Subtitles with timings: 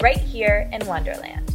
[0.00, 1.54] right here in Wonderland.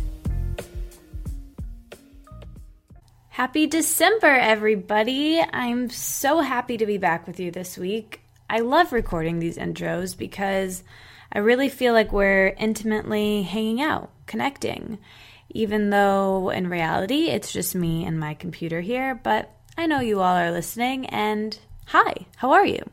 [3.30, 5.42] Happy December, everybody!
[5.42, 8.22] I'm so happy to be back with you this week.
[8.50, 10.84] I love recording these intros because
[11.32, 15.00] I really feel like we're intimately hanging out, connecting,
[15.50, 19.16] even though in reality it's just me and my computer here.
[19.16, 21.58] But I know you all are listening, and
[21.88, 22.84] hi, how are you?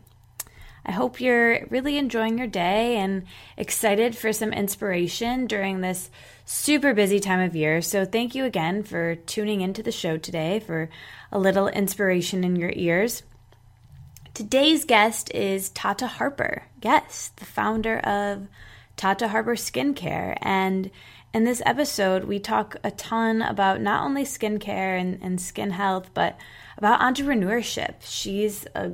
[0.84, 3.24] I hope you're really enjoying your day and
[3.56, 6.10] excited for some inspiration during this
[6.44, 7.82] super busy time of year.
[7.82, 10.88] So, thank you again for tuning into the show today for
[11.30, 13.22] a little inspiration in your ears.
[14.32, 16.64] Today's guest is Tata Harper.
[16.82, 18.48] Yes, the founder of
[18.96, 20.36] Tata Harper Skincare.
[20.40, 20.90] And
[21.32, 26.10] in this episode, we talk a ton about not only skincare and, and skin health,
[26.14, 26.38] but
[26.76, 27.96] about entrepreneurship.
[28.00, 28.92] She's a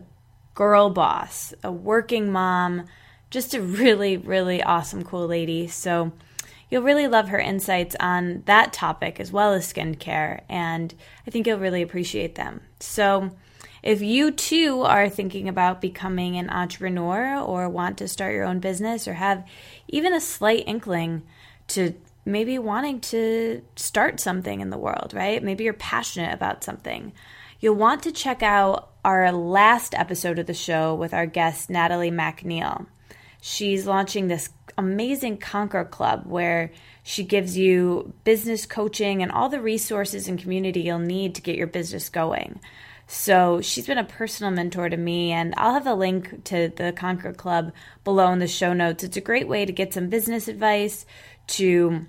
[0.56, 2.86] girl boss, a working mom,
[3.30, 5.68] just a really, really awesome, cool lady.
[5.68, 6.12] So
[6.68, 10.92] you'll really love her insights on that topic as well as skincare, and
[11.26, 12.62] I think you'll really appreciate them.
[12.80, 13.30] So
[13.82, 18.58] if you too are thinking about becoming an entrepreneur or want to start your own
[18.58, 19.44] business or have
[19.86, 21.22] even a slight inkling
[21.68, 25.42] to maybe wanting to start something in the world, right?
[25.42, 27.12] Maybe you're passionate about something.
[27.58, 32.10] You'll want to check out our last episode of the show with our guest, Natalie
[32.10, 32.86] MacNeil.
[33.40, 36.70] She's launching this amazing Conquer Club where
[37.02, 41.56] she gives you business coaching and all the resources and community you'll need to get
[41.56, 42.60] your business going.
[43.06, 46.92] So she's been a personal mentor to me, and I'll have a link to the
[46.92, 49.04] Conquer Club below in the show notes.
[49.04, 51.06] It's a great way to get some business advice,
[51.46, 52.06] to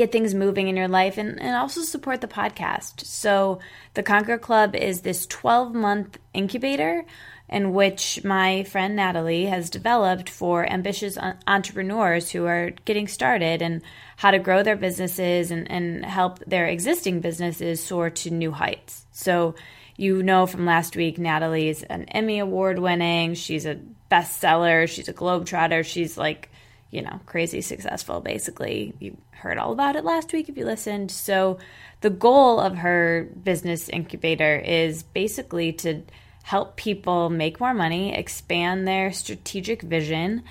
[0.00, 3.04] get things moving in your life and, and also support the podcast.
[3.04, 3.60] So,
[3.92, 7.04] the Conquer Club is this 12 month incubator
[7.50, 13.82] in which my friend Natalie has developed for ambitious entrepreneurs who are getting started and
[14.16, 19.04] how to grow their businesses and, and help their existing businesses soar to new heights.
[19.12, 19.54] So,
[19.96, 23.78] you know from last week, Natalie's an Emmy Award winning, she's a
[24.10, 26.49] bestseller, she's a globetrotter, she's like
[26.90, 28.94] you know, crazy successful, basically.
[28.98, 31.10] You heard all about it last week if you listened.
[31.10, 31.58] So,
[32.00, 36.02] the goal of her business incubator is basically to
[36.42, 40.42] help people make more money, expand their strategic vision,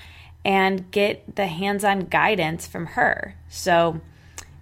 [0.46, 3.36] and get the hands-on guidance from her.
[3.50, 4.00] So,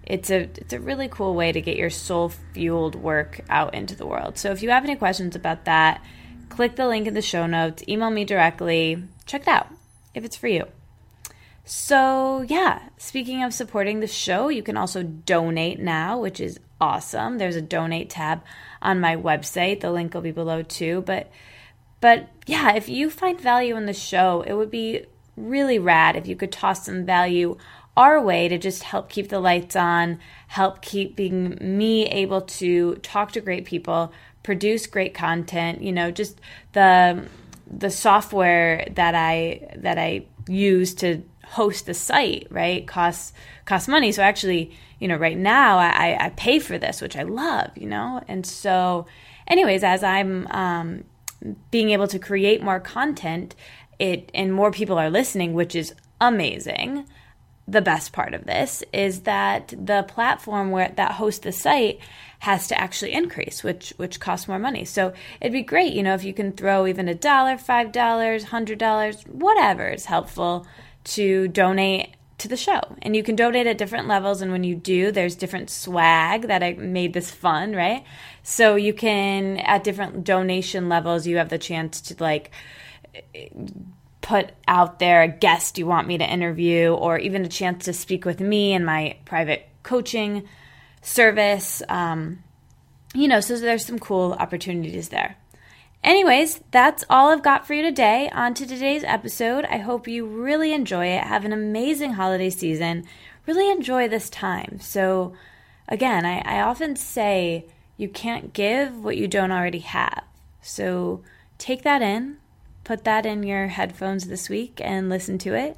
[0.08, 3.96] it's a it's a really cool way to get your soul fueled work out into
[3.96, 4.38] the world.
[4.38, 6.02] So if you have any questions about that,
[6.48, 9.68] click the link in the show notes, email me directly, check it out
[10.14, 10.66] if it's for you.
[11.70, 17.40] So, yeah, speaking of supporting the show, you can also donate now, which is awesome.
[17.40, 18.42] There's a donate tab
[18.82, 19.82] on my website.
[19.82, 21.30] The link will be below too, but
[22.00, 26.26] but yeah, if you find value in the show, it would be really rad if
[26.26, 27.58] you could toss some value
[27.98, 33.34] our way to just help keep the lights on, help keeping me able to talk
[33.34, 36.40] to great people, produce great content, you know, just
[36.72, 37.28] the
[37.70, 43.34] the software that I that I use to host the site, right, costs
[43.66, 44.12] costs money.
[44.12, 47.88] So actually, you know, right now I, I pay for this, which I love, you
[47.88, 49.06] know, and so,
[49.48, 51.04] anyways, as I'm um,
[51.72, 53.56] being able to create more content,
[54.00, 57.06] it and more people are listening, which is amazing.
[57.70, 62.00] The best part of this is that the platform where that hosts the site
[62.40, 64.86] has to actually increase, which which costs more money.
[64.86, 68.46] So it'd be great, you know, if you can throw even a dollar, five dollars,
[68.46, 70.68] hundred dollars, whatever is helpful
[71.08, 72.80] to donate to the show.
[73.02, 74.42] And you can donate at different levels.
[74.42, 78.04] And when you do, there's different swag that I made this fun, right?
[78.44, 82.52] So you can, at different donation levels, you have the chance to like
[84.22, 87.94] put out there a guest you want me to interview, or even a chance to
[87.94, 90.48] speak with me in my private coaching
[91.02, 91.82] service.
[91.90, 92.44] Um,
[93.16, 95.38] you know, so there's some cool opportunities there.
[96.04, 98.30] Anyways, that's all I've got for you today.
[98.34, 99.66] On to today's episode.
[99.66, 101.24] I hope you really enjoy it.
[101.24, 103.06] Have an amazing holiday season.
[103.46, 104.80] Really enjoy this time.
[104.80, 105.34] So,
[105.88, 107.66] again, I, I often say
[107.98, 110.24] you can't give what you don't already have.
[110.62, 111.24] So,
[111.58, 112.38] take that in,
[112.84, 115.78] put that in your headphones this week and listen to it.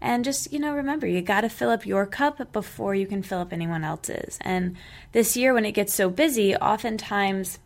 [0.00, 3.22] And just, you know, remember, you got to fill up your cup before you can
[3.22, 4.38] fill up anyone else's.
[4.42, 4.76] And
[5.12, 7.58] this year, when it gets so busy, oftentimes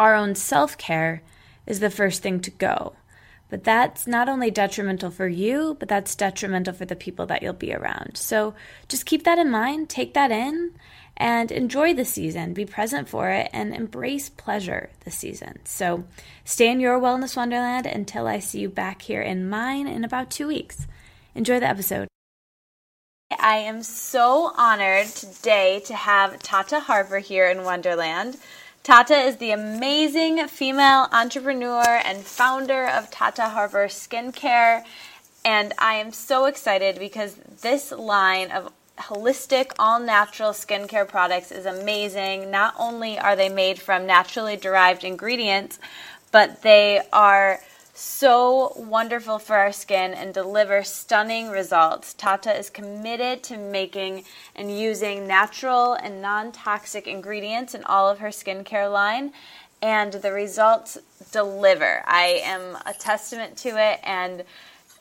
[0.00, 1.22] our own self care
[1.66, 2.94] is the first thing to go.
[3.50, 7.52] But that's not only detrimental for you, but that's detrimental for the people that you'll
[7.52, 8.16] be around.
[8.16, 8.54] So
[8.88, 10.72] just keep that in mind, take that in,
[11.18, 12.54] and enjoy the season.
[12.54, 15.58] Be present for it and embrace pleasure this season.
[15.64, 16.04] So
[16.44, 20.30] stay in your wellness wonderland until I see you back here in mine in about
[20.30, 20.86] two weeks.
[21.34, 22.08] Enjoy the episode.
[23.38, 28.38] I am so honored today to have Tata Harper here in Wonderland.
[28.90, 34.82] Tata is the amazing female entrepreneur and founder of Tata Harper Skincare.
[35.44, 41.66] And I am so excited because this line of holistic, all natural skincare products is
[41.66, 42.50] amazing.
[42.50, 45.78] Not only are they made from naturally derived ingredients,
[46.32, 47.60] but they are
[48.00, 52.14] so wonderful for our skin and deliver stunning results.
[52.14, 54.24] Tata is committed to making
[54.56, 59.32] and using natural and non toxic ingredients in all of her skincare line,
[59.82, 60.96] and the results
[61.30, 62.02] deliver.
[62.06, 64.44] I am a testament to it, and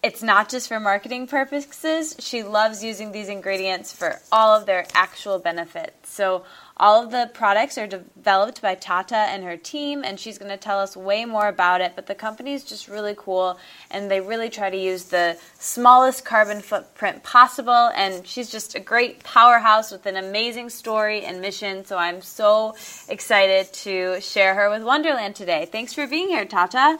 [0.01, 2.16] it's not just for marketing purposes.
[2.19, 6.10] She loves using these ingredients for all of their actual benefits.
[6.10, 6.46] So,
[6.78, 10.57] all of the products are developed by Tata and her team, and she's going to
[10.57, 11.92] tell us way more about it.
[11.94, 13.60] But the company is just really cool,
[13.92, 17.92] and they really try to use the smallest carbon footprint possible.
[17.94, 21.84] And she's just a great powerhouse with an amazing story and mission.
[21.84, 22.75] So I'm so
[23.10, 25.68] excited to share her with Wonderland today.
[25.69, 26.98] Thanks for being here, Tata.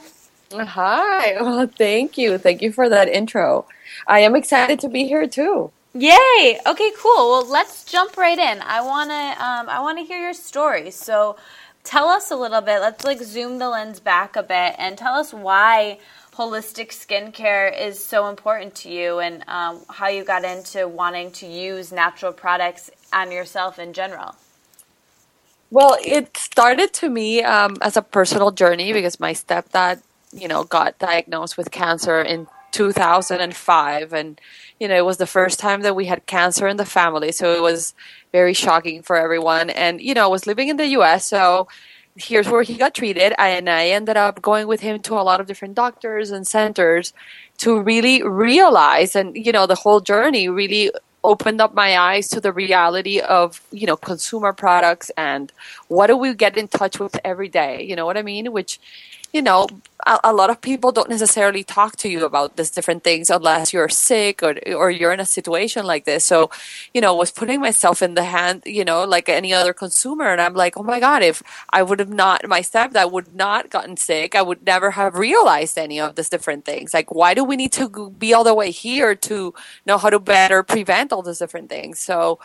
[0.52, 1.36] Hi.
[1.40, 2.38] Well, thank you.
[2.38, 3.66] Thank you for that intro.
[4.06, 5.72] I am excited to be here too.
[5.94, 6.60] Yay!
[6.66, 7.30] Okay, cool.
[7.30, 8.60] Well, let's jump right in.
[8.62, 10.90] I wanna, um, I wanna hear your story.
[10.90, 11.36] So,
[11.84, 12.80] tell us a little bit.
[12.80, 15.98] Let's like zoom the lens back a bit and tell us why
[16.34, 21.46] holistic skincare is so important to you and um, how you got into wanting to
[21.46, 24.36] use natural products on yourself in general.
[25.70, 30.00] Well, it started to me um, as a personal journey because my stepdad,
[30.32, 34.40] you know, got diagnosed with cancer in 2005 and
[34.78, 37.32] you know it was the first time that we had cancer in the family.
[37.32, 37.94] So it was
[38.32, 39.70] very shocking for everyone.
[39.70, 41.68] And you know i was living in the us so
[42.16, 43.34] here's where he got treated.
[43.38, 47.12] And i ended up going with him to a lot of different doctors and centers
[47.58, 50.90] to really realize and you know the whole journey really
[51.22, 55.52] opened up my eyes to the reality of you know consumer products and
[55.88, 57.82] what do we get in touch with every day?
[57.82, 58.52] You know what i mean?
[58.52, 58.78] Which
[59.32, 59.68] you know,
[60.06, 63.72] a, a, lot of people don't necessarily talk to you about these different things unless
[63.72, 66.24] you're sick or or you're in a situation like this.
[66.24, 66.50] So,
[66.94, 70.40] you know, was putting myself in the hand, you know, like any other consumer, and
[70.40, 73.96] I'm like, oh my god, if I would have not my stepdad would not gotten
[73.96, 76.94] sick, I would never have realized any of these different things.
[76.94, 79.54] Like, why do we need to be all the way here to
[79.86, 81.98] know how to better prevent all these different things?
[81.98, 82.40] So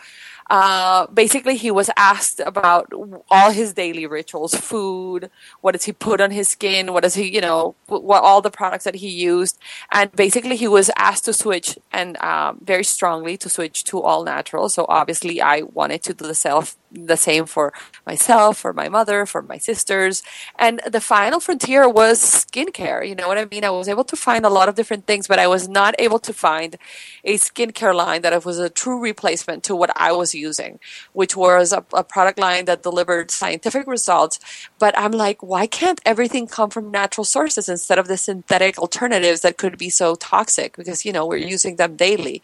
[0.48, 2.92] uh, basically he was asked about
[3.30, 7.28] all his daily rituals food what does he put on his skin what does he
[7.34, 9.58] you know what all the products that he used.
[9.90, 14.24] And basically he was asked to switch and um, very strongly to switch to all
[14.24, 14.68] natural.
[14.68, 17.72] So obviously i wanted to do the self the same for
[18.06, 20.22] myself, for my mother, for my sisters.
[20.58, 23.06] And the final frontier was skincare.
[23.06, 23.64] You know what I mean?
[23.64, 26.18] I was able to find a lot of different things, but I was not able
[26.20, 26.76] to find
[27.24, 30.78] a skincare line that was a true replacement to what I was using,
[31.12, 34.38] which was a, a product line that delivered scientific results.
[34.78, 39.40] But I'm like, why can't everything come from natural sources instead of the synthetic alternatives
[39.40, 40.76] that could be so toxic?
[40.76, 42.42] Because, you know, we're using them daily.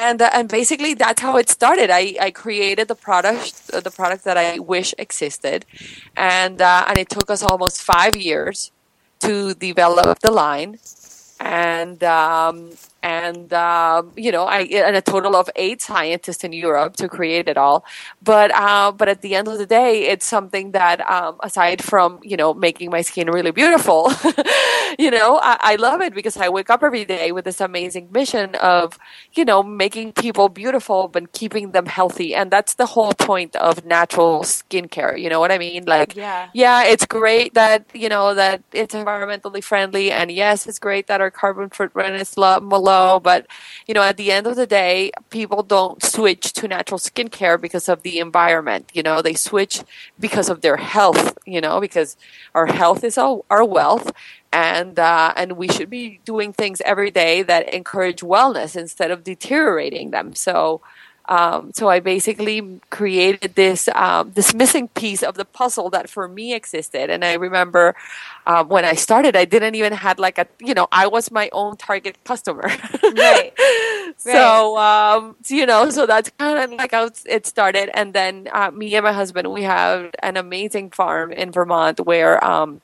[0.00, 1.90] And, uh, and basically that's how it started.
[1.90, 5.64] I, I created the product the product that I wish existed,
[6.16, 8.72] and uh, and it took us almost five years
[9.20, 10.78] to develop the line,
[11.40, 12.70] and um,
[13.02, 17.48] and um, you know, I and a total of eight scientists in Europe to create
[17.48, 17.84] it all.
[18.22, 22.18] But uh, but at the end of the day, it's something that um, aside from
[22.22, 24.10] you know making my skin really beautiful,
[24.98, 28.08] you know, I, I, love it because I wake up every day with this amazing
[28.10, 28.98] mission of
[29.34, 33.84] you know making people beautiful but keeping them healthy, and that's the whole point of
[33.84, 35.20] natural skincare.
[35.20, 35.84] You know what I mean?
[35.84, 40.80] Like, yeah, yeah, it's great that you know that it's environmentally friendly, and yes, it's
[40.80, 42.48] great that our carbon footprint is low
[42.88, 43.40] low, but
[43.86, 47.88] you know, at the end of the day, people don't switch to natural skincare because
[47.88, 48.84] of the environment.
[48.96, 49.74] You know, they switch
[50.18, 51.26] because of their health.
[51.54, 52.10] You know, because
[52.54, 54.12] our health is our, our wealth,
[54.52, 59.24] and uh, and we should be doing things every day that encourage wellness instead of
[59.24, 60.34] deteriorating them.
[60.34, 60.80] So.
[61.28, 66.26] Um, so I basically created this um, this missing piece of the puzzle that for
[66.26, 67.10] me existed.
[67.10, 67.94] And I remember
[68.46, 71.50] um, when I started, I didn't even had like a you know I was my
[71.52, 72.70] own target customer.
[73.16, 73.52] right.
[74.16, 77.90] So um, you know, so that's kind of like how it started.
[77.92, 82.42] And then uh, me and my husband, we have an amazing farm in Vermont where.
[82.42, 82.80] Um,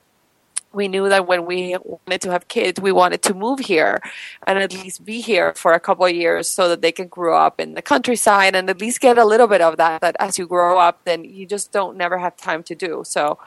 [0.75, 4.01] we knew that when we wanted to have kids, we wanted to move here
[4.45, 7.37] and at least be here for a couple of years so that they can grow
[7.37, 10.01] up in the countryside and at least get a little bit of that.
[10.01, 13.03] That as you grow up, then you just don't never have time to do.
[13.05, 13.39] So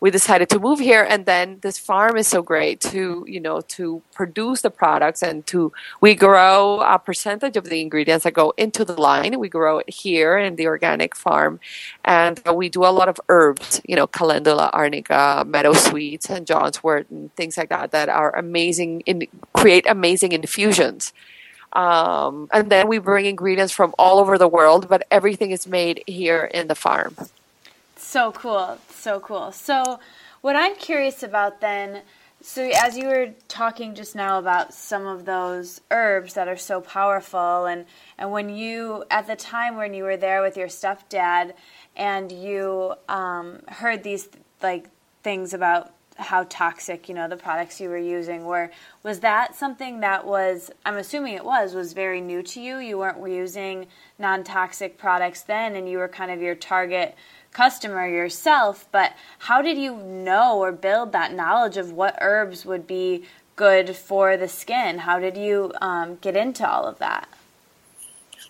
[0.00, 3.60] we decided to move here and then this farm is so great to you know
[3.62, 8.52] to produce the products and to we grow a percentage of the ingredients that go
[8.56, 9.38] into the line.
[9.38, 11.60] We grow it here in the organic farm
[12.04, 16.82] and we do a lot of herbs you know calendula arnica meadow sweets and john's
[16.82, 21.12] wort and things like that that are amazing in create amazing infusions.
[21.74, 26.02] Um, and then we bring ingredients from all over the world but everything is made
[26.06, 27.14] here in the farm.
[27.96, 29.52] So cool so cool.
[29.52, 30.00] So,
[30.40, 32.02] what I'm curious about then,
[32.40, 36.80] so as you were talking just now about some of those herbs that are so
[36.80, 37.86] powerful, and
[38.18, 41.54] and when you at the time when you were there with your stepdad,
[41.96, 44.28] and you um, heard these
[44.62, 44.88] like
[45.22, 48.70] things about how toxic you know the products you were using were
[49.04, 52.98] was that something that was i'm assuming it was was very new to you you
[52.98, 53.86] weren't using
[54.18, 57.14] non-toxic products then and you were kind of your target
[57.52, 62.86] customer yourself, but how did you know or build that knowledge of what herbs would
[62.86, 63.24] be
[63.56, 64.98] good for the skin?
[64.98, 67.28] How did you um, get into all of that?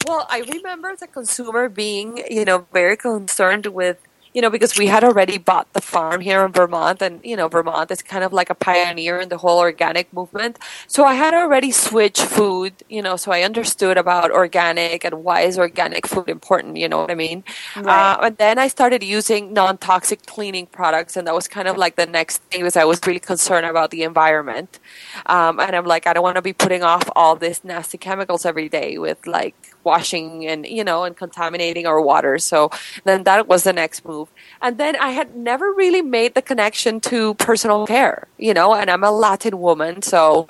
[0.07, 3.99] Well, I remember the consumer being, you know, very concerned with
[4.39, 7.49] you know, because we had already bought the farm here in Vermont, and you know,
[7.49, 10.61] Vermont is kind of like a pioneer in the whole organic movement.
[10.87, 15.41] So I had already switched food, you know, so I understood about organic and why
[15.41, 16.77] is organic food important.
[16.77, 17.43] You know what I mean?
[17.75, 18.13] Right.
[18.13, 21.97] Uh, and then I started using non-toxic cleaning products, and that was kind of like
[21.97, 24.79] the next thing because I was really concerned about the environment,
[25.27, 28.47] um, and I'm like, I don't want to be putting off all these nasty chemicals
[28.47, 29.57] every day with like
[29.91, 32.35] washing and you know and contaminating our water.
[32.39, 32.71] So
[33.09, 34.29] then that was the next move.
[34.65, 38.91] And then I had never really made the connection to personal care, you know, and
[38.91, 40.49] I'm a Latin woman, so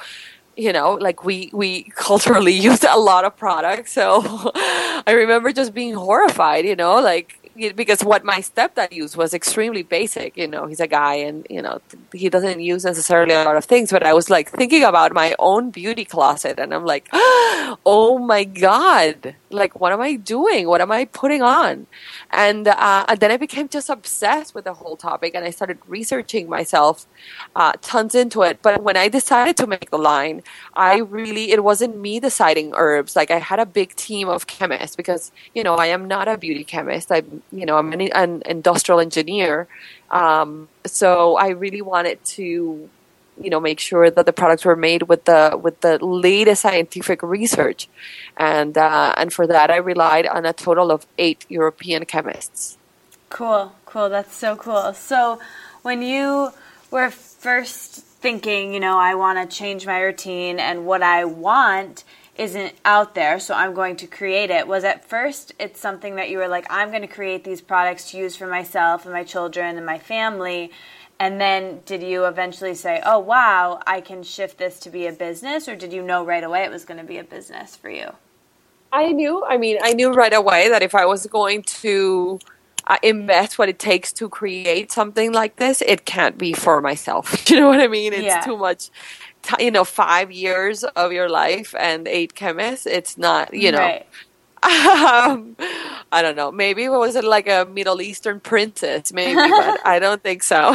[0.59, 3.92] you know, like we we culturally use a lot of products.
[3.92, 4.23] So
[5.07, 7.38] I remember just being horrified, you know, like
[7.74, 10.36] because what my stepdad used was extremely basic.
[10.36, 11.80] You know, he's a guy, and you know
[12.12, 13.90] he doesn't use necessarily a lot of things.
[13.90, 18.44] But I was like thinking about my own beauty closet, and I'm like, oh my
[18.44, 20.68] god, like what am I doing?
[20.68, 21.86] What am I putting on?
[22.30, 25.78] And, uh, and then I became just obsessed with the whole topic, and I started
[25.86, 27.06] researching myself,
[27.56, 28.60] uh, tons into it.
[28.62, 30.42] But when I decided to make the line,
[30.74, 33.16] I really it wasn't me deciding herbs.
[33.16, 36.36] Like I had a big team of chemists because you know I am not a
[36.38, 37.10] beauty chemist.
[37.10, 39.66] I you know, I'm an, an industrial engineer.
[40.10, 42.88] Um, so I really wanted to,
[43.40, 47.23] you know, make sure that the products were made with the with the latest scientific
[47.23, 47.88] research,
[48.37, 52.78] and uh, and for that I relied on a total of eight European chemists.
[53.28, 54.09] Cool, cool.
[54.09, 54.92] That's so cool.
[54.95, 55.38] So
[55.83, 56.50] when you
[56.90, 62.04] were first thinking, you know, I want to change my routine and what I want
[62.37, 64.66] isn't out there, so I'm going to create it.
[64.66, 68.11] Was at first it's something that you were like, I'm going to create these products
[68.11, 70.71] to use for myself and my children and my family.
[71.20, 75.12] And then did you eventually say, oh, wow, I can shift this to be a
[75.12, 75.68] business?
[75.68, 78.12] Or did you know right away it was going to be a business for you?
[78.92, 79.44] I knew.
[79.44, 82.38] I mean, I knew right away that if I was going to
[82.87, 87.50] uh, invest what it takes to create something like this, it can't be for myself.
[87.50, 88.12] you know what I mean?
[88.12, 88.40] It's yeah.
[88.40, 88.90] too much
[89.58, 94.06] you know five years of your life and eight chemists it's not you know right.
[94.62, 95.56] Um,
[96.10, 96.50] i don't know.
[96.50, 99.12] Maybe what was it like a middle eastern princess?
[99.12, 100.72] Maybe but i don't think so.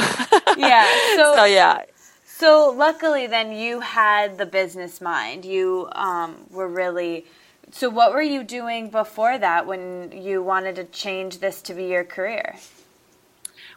[0.58, 1.84] Yeah so, so yeah.
[2.26, 5.46] so luckily then you had the business mind.
[5.46, 7.26] You um, were really
[7.72, 11.86] so what were you doing before that when you wanted to change this to be
[11.86, 12.56] your career?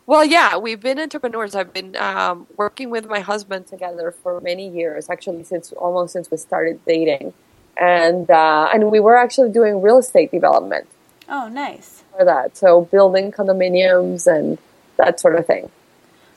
[0.06, 1.56] Well, yeah, we've been entrepreneurs.
[1.56, 6.30] I've been um, working with my husband together for many years, actually, since almost since
[6.30, 7.34] we started dating,
[7.76, 10.86] and uh, and we were actually doing real estate development.
[11.28, 12.02] Oh, nice.
[12.16, 14.58] For that, so building condominiums and
[14.96, 15.70] that sort of thing.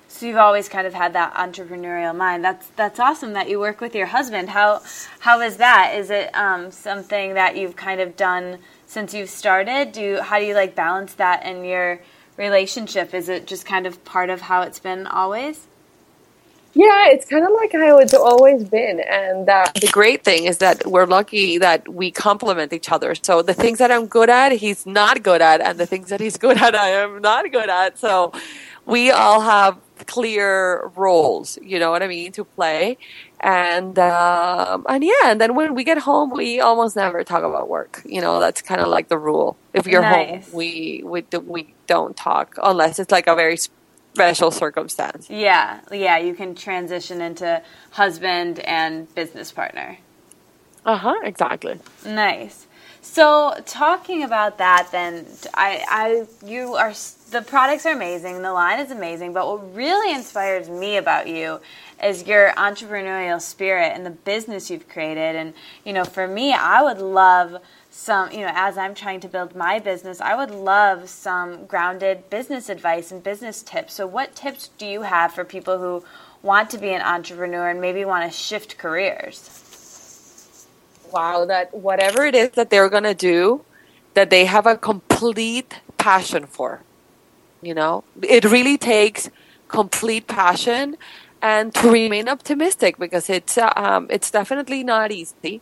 [0.10, 2.44] So you've always kind of had that entrepreneurial mind.
[2.44, 4.50] That's that's awesome that you work with your husband.
[4.50, 4.82] How
[5.20, 5.94] how is that?
[5.96, 9.92] Is it um, something that you've kind of done since you've started?
[9.92, 12.02] Do you, how do you like balance that in your
[12.38, 13.14] relationship?
[13.14, 15.68] Is it just kind of part of how it's been always?
[16.74, 19.00] Yeah, it's kind of like how it's always been.
[19.02, 23.16] And uh, the great thing is that we're lucky that we complement each other.
[23.16, 26.20] So the things that I'm good at, he's not good at, and the things that
[26.22, 27.98] he's good at, I am not good at.
[27.98, 28.32] So
[28.86, 32.98] we all have clear roles, you know what I mean, to play.
[33.40, 37.70] And um, and yeah, and then when we get home, we almost never talk about
[37.70, 38.02] work.
[38.06, 39.58] You know, that's kind of like the rule.
[39.74, 40.46] If you're nice.
[40.46, 43.58] home, we we we don't talk unless it's like a very
[44.20, 45.30] special circumstance.
[45.30, 47.62] Yeah, yeah, you can transition into
[47.92, 49.98] husband and business partner.
[50.86, 51.16] Uh huh.
[51.24, 51.80] Exactly.
[52.06, 52.68] Nice.
[53.02, 56.94] So talking about that, then I, I, you are
[57.32, 61.60] the products are amazing, the line is amazing, but what really inspires me about you
[62.04, 65.36] is your entrepreneurial spirit and the business you've created.
[65.36, 65.54] And
[65.86, 67.62] you know, for me, I would love
[68.00, 72.30] some, you know, as I'm trying to build my business, I would love some grounded
[72.30, 73.94] business advice and business tips.
[73.94, 76.04] So, what tips do you have for people who
[76.42, 79.38] want to be an entrepreneur and maybe want to shift careers?
[81.12, 83.66] Wow, that whatever it is that they're going to do,
[84.14, 86.82] that they have a complete passion for.
[87.62, 89.30] You know, it really takes
[89.68, 90.96] complete passion
[91.42, 95.62] and to remain optimistic because it's um, it's definitely not easy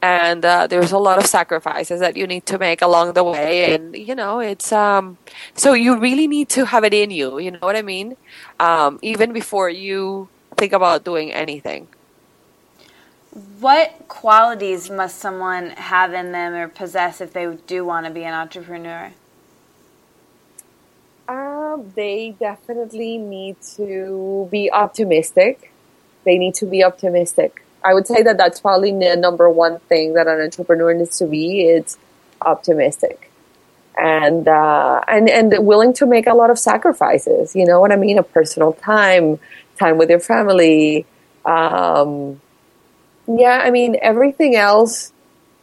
[0.00, 3.74] and uh, there's a lot of sacrifices that you need to make along the way.
[3.74, 5.18] And you know it's um
[5.54, 7.38] so you really need to have it in you.
[7.38, 8.16] You know what i mean?
[8.60, 11.88] Um, even before you think about doing anything.
[13.60, 18.24] What qualities must someone have in them or possess if they do want to be
[18.24, 19.12] an entrepreneur?
[21.28, 25.70] Um, they definitely need to be optimistic.
[26.24, 30.14] They need to be optimistic I would say that that's probably the number one thing
[30.14, 31.62] that an entrepreneur needs to be.
[31.62, 31.96] It's
[32.40, 33.28] optimistic
[33.98, 37.54] and uh, and and willing to make a lot of sacrifices.
[37.56, 38.18] You know what I mean?
[38.18, 39.38] A personal time,
[39.78, 41.04] time with your family.
[41.44, 42.40] Um,
[43.26, 45.12] yeah, I mean everything else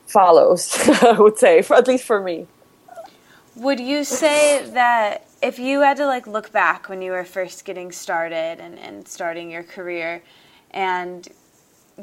[0.06, 0.78] follows.
[1.02, 2.48] I would say, for, at least for me.
[3.56, 7.64] Would you say that if you had to like look back when you were first
[7.64, 10.22] getting started and, and starting your career,
[10.72, 11.26] and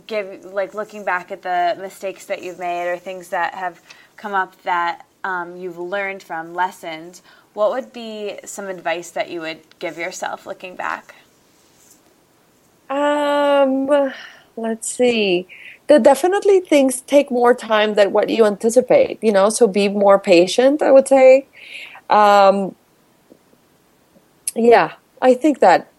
[0.07, 3.81] give like looking back at the mistakes that you've made or things that have
[4.17, 7.23] come up that um, you've learned from lessons
[7.55, 11.15] what would be some advice that you would give yourself looking back?
[12.91, 14.13] Um
[14.57, 15.49] let's see.
[15.89, 20.83] Definitely things take more time than what you anticipate you know so be more patient
[20.83, 21.49] i would say.
[22.11, 22.77] Um
[24.57, 25.92] yeah i think that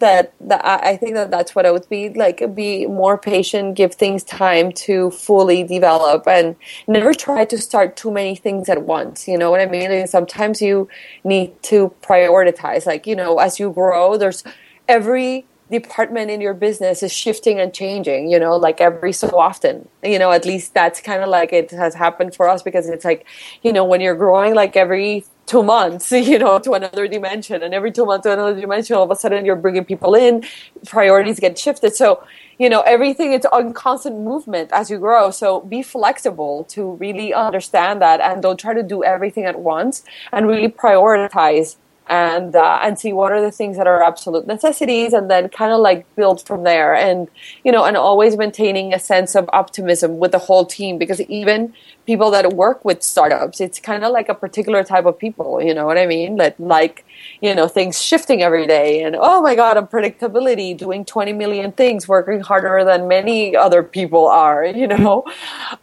[0.00, 2.42] that, that I think that that's what I would be like.
[2.54, 8.10] Be more patient, give things time to fully develop, and never try to start too
[8.10, 9.28] many things at once.
[9.28, 9.90] You know what I mean?
[9.90, 10.88] Like sometimes you
[11.24, 12.86] need to prioritize.
[12.86, 14.42] Like you know, as you grow, there's
[14.88, 18.30] every department in your business is shifting and changing.
[18.30, 19.88] You know, like every so often.
[20.02, 23.04] You know, at least that's kind of like it has happened for us because it's
[23.04, 23.26] like,
[23.62, 27.62] you know, when you're growing, like every two months, you know, to another dimension.
[27.62, 30.44] And every two months to another dimension, all of a sudden you're bringing people in,
[30.86, 31.94] priorities get shifted.
[31.94, 32.22] So,
[32.58, 35.30] you know, everything is on constant movement as you grow.
[35.30, 40.04] So be flexible to really understand that and don't try to do everything at once
[40.32, 41.76] and really prioritize
[42.08, 45.72] and uh, and see what are the things that are absolute necessities and then kind
[45.72, 46.94] of like build from there.
[46.94, 47.28] And
[47.64, 51.74] you know and always maintaining a sense of optimism with the whole team because even
[52.06, 55.74] people that work with startups it's kind of like a particular type of people you
[55.74, 56.36] know what i mean?
[56.36, 57.04] That like
[57.40, 62.06] you know things shifting every day and oh my god unpredictability doing 20 million things
[62.06, 65.24] working harder than many other people are you know?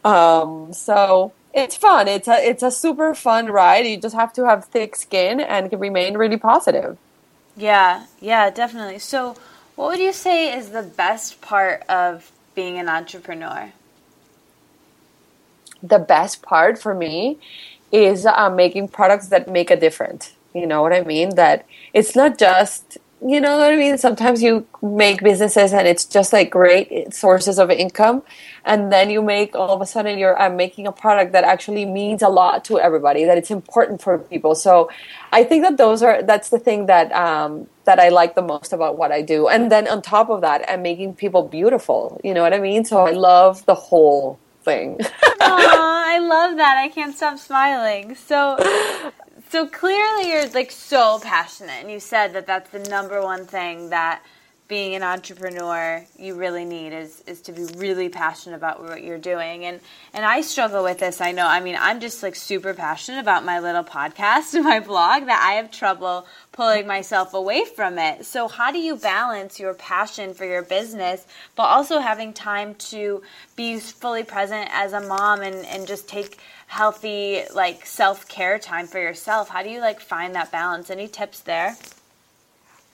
[0.04, 2.08] Um, so it's fun.
[2.08, 3.86] It's a it's a super fun ride.
[3.86, 6.98] You just have to have thick skin and remain really positive.
[7.56, 9.00] Yeah, yeah, definitely.
[9.00, 9.36] So,
[9.76, 13.72] what would you say is the best part of being an entrepreneur?
[15.82, 17.38] The best part for me
[17.92, 20.34] is uh, making products that make a difference.
[20.56, 21.36] You know what I mean?
[21.36, 23.98] That it's not just you know what I mean?
[23.98, 28.24] Sometimes you make businesses and it's just like great sources of income.
[28.66, 31.86] And then you make all of a sudden you're I'm making a product that actually
[31.86, 34.56] means a lot to everybody, that it's important for people.
[34.56, 34.90] So
[35.32, 38.74] I think that those are, that's the thing that, um, that I like the most
[38.74, 39.48] about what I do.
[39.48, 42.20] And then on top of that, I'm making people beautiful.
[42.24, 42.84] You know what I mean?
[42.86, 44.98] So I love the whole thing.
[44.98, 46.78] Aww, I love that.
[46.78, 48.16] I can't stop smiling.
[48.16, 48.58] So
[49.54, 53.88] so clearly you're like so passionate and you said that that's the number one thing
[53.92, 54.24] that
[54.74, 59.20] being an entrepreneur you really need is is to be really passionate about what you're
[59.20, 59.66] doing.
[59.66, 59.80] And
[60.16, 61.46] and I struggle with this I know.
[61.46, 65.48] I mean I'm just like super passionate about my little podcast and my blog that
[65.48, 68.26] I have trouble pulling myself away from it.
[68.26, 73.22] So how do you balance your passion for your business but also having time to
[73.56, 78.98] be fully present as a mom and and just take healthy like self-care time for
[78.98, 79.50] yourself?
[79.50, 80.90] How do you like find that balance?
[80.90, 81.78] Any tips there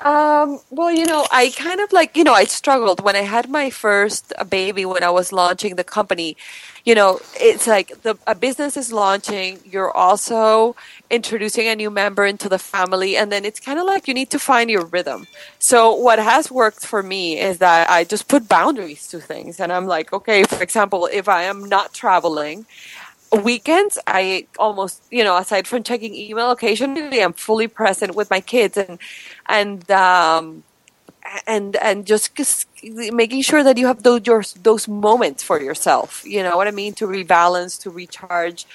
[0.02, 3.50] um, well, you know, I kind of like, you know, I struggled when I had
[3.50, 6.38] my first uh, baby when I was launching the company.
[6.86, 10.76] You know, it's like the a business is launching, you're also
[11.10, 14.30] introducing a new member into the family, and then it's kind of like you need
[14.32, 15.28] to find your rhythm.
[15.60, 19.72] So, what has worked for me is that I just put boundaries to things, and
[19.72, 22.66] I'm like, okay, for example, if I am not traveling,
[23.32, 28.40] weekends i almost you know aside from checking email occasionally i'm fully present with my
[28.40, 28.98] kids and
[29.48, 30.64] and um
[31.46, 32.32] and and just
[33.12, 36.72] making sure that you have those your, those moments for yourself you know what i
[36.72, 36.94] mean?
[36.94, 38.66] To rebalance to recharge.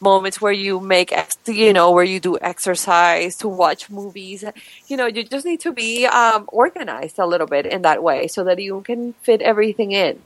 [0.00, 1.12] Moments where you make
[1.44, 4.44] you know where you do exercise to watch movies.
[4.86, 8.28] You know you just need to be um, organized a little bit in that way
[8.28, 10.20] so that you can fit everything in.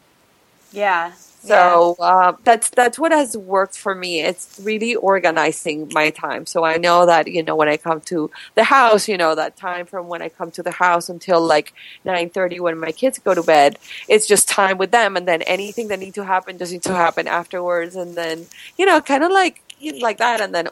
[0.72, 2.04] Yeah so yeah.
[2.04, 4.20] uh, that's that's what has worked for me.
[4.20, 6.46] It's really organizing my time.
[6.46, 9.56] So I know that you know when I come to the house, you know that
[9.56, 11.72] time from when I come to the house until like
[12.04, 13.78] nine thirty when my kids go to bed,
[14.08, 15.16] it's just time with them.
[15.16, 17.96] And then anything that needs to happen just needs to happen afterwards.
[17.96, 18.46] And then
[18.78, 19.62] you know, kind of like
[20.00, 20.68] like that and then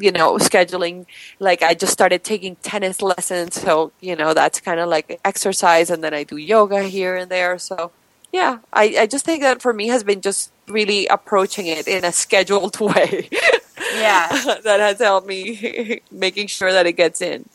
[0.00, 1.06] you know scheduling
[1.38, 5.88] like i just started taking tennis lessons so you know that's kind of like exercise
[5.88, 7.92] and then i do yoga here and there so
[8.32, 12.04] yeah, I, I just think that for me has been just really approaching it in
[12.04, 13.28] a scheduled way.
[13.94, 14.28] Yeah.
[14.64, 17.48] that has helped me making sure that it gets in.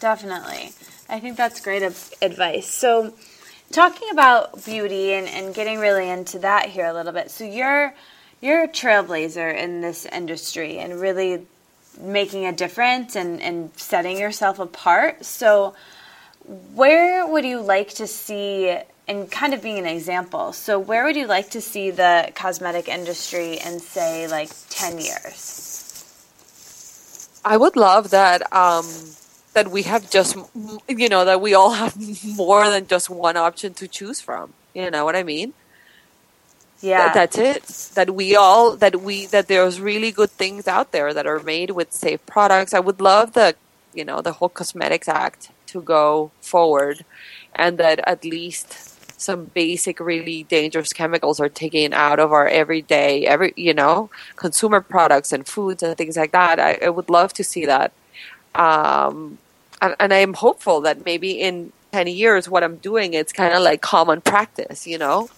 [0.00, 0.72] Definitely.
[1.08, 2.66] I think that's great advice.
[2.66, 3.12] So,
[3.70, 7.30] talking about beauty and, and getting really into that here a little bit.
[7.30, 7.94] So, you're
[8.40, 11.46] you're a trailblazer in this industry and really
[12.00, 15.24] making a difference and, and setting yourself apart.
[15.24, 15.74] So,
[16.74, 18.76] where would you like to see
[19.08, 20.52] and kind of being an example.
[20.52, 25.68] So, where would you like to see the cosmetic industry in, say, like 10 years?
[27.44, 28.52] I would love that.
[28.52, 28.86] Um,
[29.52, 30.36] that we have just,
[30.88, 31.96] you know, that we all have
[32.36, 34.52] more than just one option to choose from.
[34.74, 35.52] You know what I mean?
[36.80, 37.12] Yeah.
[37.12, 37.94] That, that's it.
[37.94, 41.70] That we all, that we, that there's really good things out there that are made
[41.70, 42.72] with safe products.
[42.72, 43.54] I would love the,
[43.92, 47.04] you know, the whole Cosmetics Act to go forward
[47.54, 48.91] and that at least
[49.22, 54.80] some basic really dangerous chemicals are taken out of our everyday every you know consumer
[54.80, 56.58] products and foods and things like that.
[56.60, 57.92] I, I would love to see that.
[58.54, 59.38] Um,
[59.80, 63.62] and, and i'm hopeful that maybe in 10 years what i'm doing it's kind of
[63.62, 65.28] like common practice you know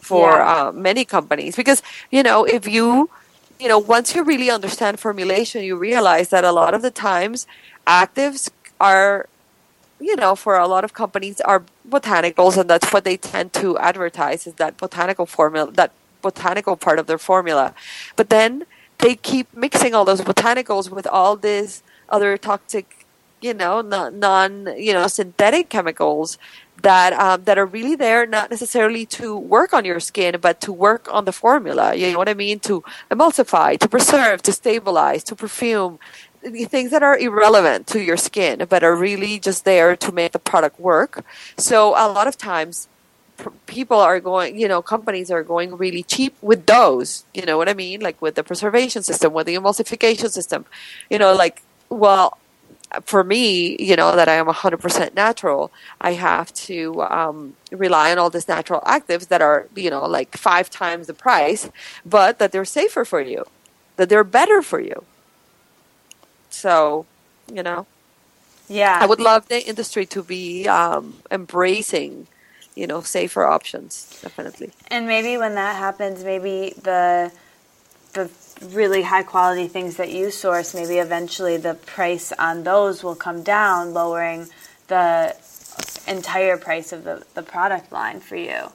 [0.00, 0.68] for yeah.
[0.68, 1.54] uh, many companies.
[1.54, 3.08] Because you know if you
[3.60, 7.46] you know once you really understand formulation you realize that a lot of the times
[7.86, 8.50] actives
[8.80, 9.28] are
[10.00, 13.78] you know, for a lot of companies are botanicals, and that's what they tend to
[13.78, 17.74] advertise is that botanical formula, that botanical part of their formula.
[18.16, 18.64] But then
[18.98, 23.06] they keep mixing all those botanicals with all these other toxic,
[23.40, 26.38] you know, non, you know, synthetic chemicals
[26.82, 30.72] that um, that are really there not necessarily to work on your skin, but to
[30.72, 31.94] work on the formula.
[31.94, 32.58] You know what I mean?
[32.60, 35.98] To emulsify, to preserve, to stabilize, to perfume,
[36.42, 40.38] things that are irrelevant to your skin but are really just there to make the
[40.38, 41.24] product work.
[41.56, 42.88] So a lot of times
[43.66, 47.68] people are going you know companies are going really cheap with those you know what
[47.68, 48.00] i mean?
[48.00, 50.66] Like with the preservation system with the emulsification system.
[51.08, 52.38] You know like well
[53.04, 58.18] for me you know that i am 100% natural i have to um, rely on
[58.18, 61.70] all these natural actives that are you know like five times the price
[62.04, 63.44] but that they're safer for you
[63.96, 65.04] that they're better for you
[66.60, 67.06] so,
[67.52, 67.86] you know,
[68.68, 72.28] yeah, I would love the industry to be um, embracing,
[72.76, 74.20] you know, safer options.
[74.22, 74.70] Definitely.
[74.88, 77.32] And maybe when that happens, maybe the
[78.12, 78.30] the
[78.62, 83.42] really high quality things that you source, maybe eventually the price on those will come
[83.42, 84.48] down, lowering
[84.88, 85.34] the
[86.06, 88.72] entire price of the, the product line for you.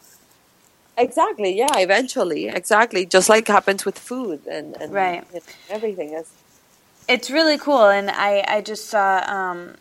[0.97, 1.55] Exactly.
[1.55, 1.77] Yeah.
[1.77, 2.47] Eventually.
[2.47, 3.05] Exactly.
[3.05, 5.23] Just like happens with food and, and right.
[5.69, 6.31] everything is
[7.07, 9.75] it's really cool, and I I just saw um,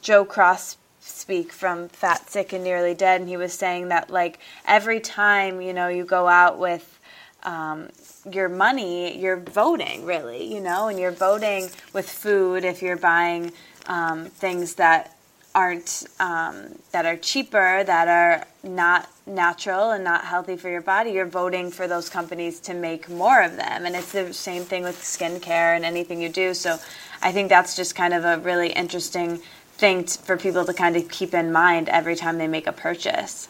[0.00, 4.38] Joe Cross speak from Fat, Sick, and Nearly Dead, and he was saying that like
[4.66, 6.98] every time you know you go out with
[7.42, 7.88] um,
[8.30, 13.52] your money, you're voting really, you know, and you're voting with food if you're buying
[13.86, 15.16] um, things that
[15.54, 21.10] aren't um, that are cheaper, that are not natural and not healthy for your body,
[21.12, 23.86] you're voting for those companies to make more of them.
[23.86, 26.54] And it's the same thing with skincare and anything you do.
[26.54, 26.78] So
[27.22, 29.40] I think that's just kind of a really interesting
[29.72, 32.72] thing t- for people to kind of keep in mind every time they make a
[32.72, 33.48] purchase.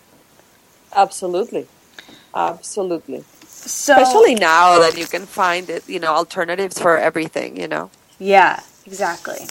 [0.94, 1.66] Absolutely,
[2.34, 3.24] absolutely.
[3.46, 7.60] So, Especially now that you can find it, you know, alternatives for everything.
[7.60, 7.90] You know.
[8.18, 9.46] Yeah, exactly.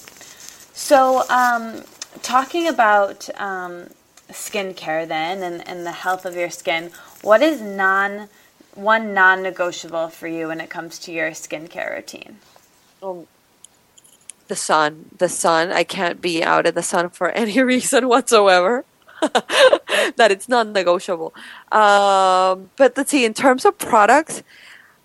[0.73, 1.83] So, um,
[2.21, 3.89] talking about um,
[4.29, 6.91] skincare then and, and the health of your skin,
[7.21, 8.29] what is non
[8.75, 12.37] one non-negotiable for you when it comes to your skincare routine?
[13.01, 13.27] Um,
[14.47, 15.09] the sun.
[15.17, 15.71] The sun.
[15.71, 18.85] I can't be out in the sun for any reason whatsoever.
[19.21, 21.33] that it's non-negotiable.
[21.71, 23.25] Um, but let's see.
[23.25, 24.43] In terms of products,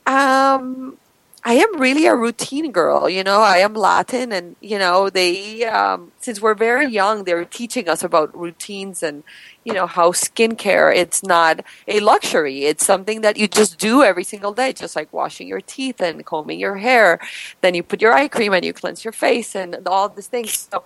[0.06, 0.98] um,
[1.46, 3.06] I am really a routine girl.
[3.08, 7.44] You know, I am Latin, and you know, they um, since we're very young, they're
[7.44, 9.22] teaching us about routines and
[9.62, 10.94] you know how skincare.
[10.96, 15.12] It's not a luxury; it's something that you just do every single day, just like
[15.12, 17.20] washing your teeth and combing your hair.
[17.60, 20.68] Then you put your eye cream and you cleanse your face and all these things.
[20.72, 20.84] So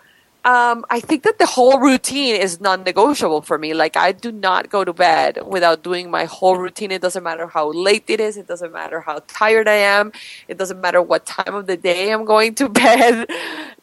[0.48, 3.74] um, I think that the whole routine is non-negotiable for me.
[3.74, 6.92] Like I do not go to bed without doing my whole routine.
[6.92, 8.38] It doesn't matter how late it is.
[8.38, 10.12] It doesn't matter how tired I am.
[10.48, 13.28] It doesn't matter what time of the day I'm going to bed.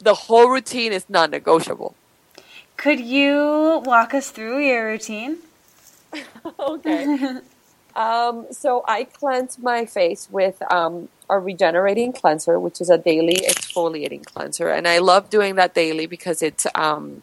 [0.00, 1.96] the whole routine is non-negotiable.
[2.76, 5.38] Could you walk us through your routine?
[6.60, 7.08] okay.
[7.96, 13.36] Um, so I cleanse my face with um, a regenerating cleanser, which is a daily
[13.36, 14.68] exfoliating cleanser.
[14.68, 17.22] And I love doing that daily because it's um,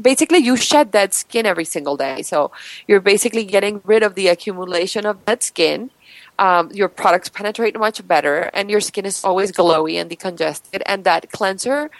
[0.00, 2.20] basically you shed dead skin every single day.
[2.22, 2.52] So
[2.86, 5.90] you're basically getting rid of the accumulation of dead skin.
[6.38, 10.82] Um, your products penetrate much better, and your skin is always glowy and decongested.
[10.86, 11.90] And that cleanser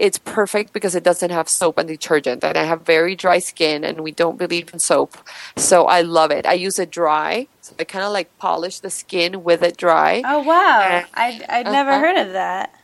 [0.00, 2.42] it's perfect because it doesn't have soap and detergent.
[2.42, 5.14] And I have very dry skin and we don't believe in soap.
[5.56, 6.46] So I love it.
[6.46, 7.48] I use it dry.
[7.60, 10.22] So I kind of like polish the skin with it dry.
[10.24, 10.80] Oh, wow.
[10.80, 11.72] And, I'd, I'd uh-huh.
[11.72, 12.74] never heard of that.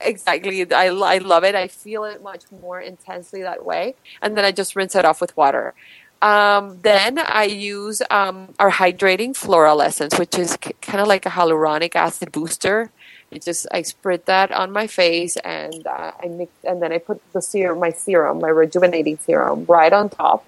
[0.00, 0.72] Exactly.
[0.72, 1.54] I, I love it.
[1.54, 3.94] I feel it much more intensely that way.
[4.22, 5.74] And then I just rinse it off with water.
[6.22, 11.26] Um, then I use um, our hydrating floral essence, which is c- kind of like
[11.26, 12.90] a hyaluronic acid booster.
[13.30, 16.98] It just I spread that on my face and uh, I mix and then I
[16.98, 20.44] put the serum, my serum, my rejuvenating serum, right on top.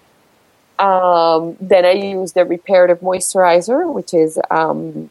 [0.78, 5.10] Um, then I use the reparative moisturizer, which is um,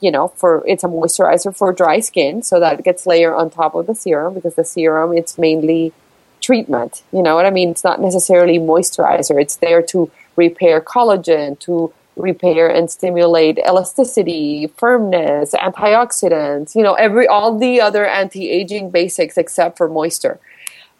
[0.00, 3.74] you know for it's a moisturizer for dry skin, so that gets layered on top
[3.74, 5.92] of the serum because the serum it's mainly
[6.40, 7.02] treatment.
[7.12, 7.70] You know what I mean?
[7.70, 9.40] It's not necessarily moisturizer.
[9.40, 17.26] It's there to repair collagen, to repair and stimulate elasticity, firmness, antioxidants, you know, every
[17.26, 20.38] all the other anti-aging basics except for moisture.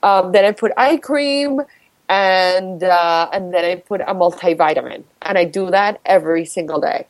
[0.02, 1.60] Um, then I put eye cream
[2.08, 7.06] and uh, and then I put a multivitamin, and I do that every single day.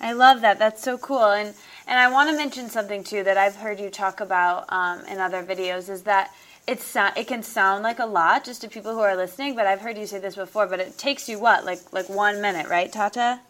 [0.00, 0.58] I love that.
[0.58, 1.24] That's so cool.
[1.24, 1.54] And
[1.86, 5.18] and I want to mention something too that I've heard you talk about um, in
[5.18, 6.32] other videos is that
[6.66, 9.80] it's it can sound like a lot just to people who are listening, but I've
[9.80, 10.66] heard you say this before.
[10.66, 13.40] But it takes you what, like like one minute, right, Tata?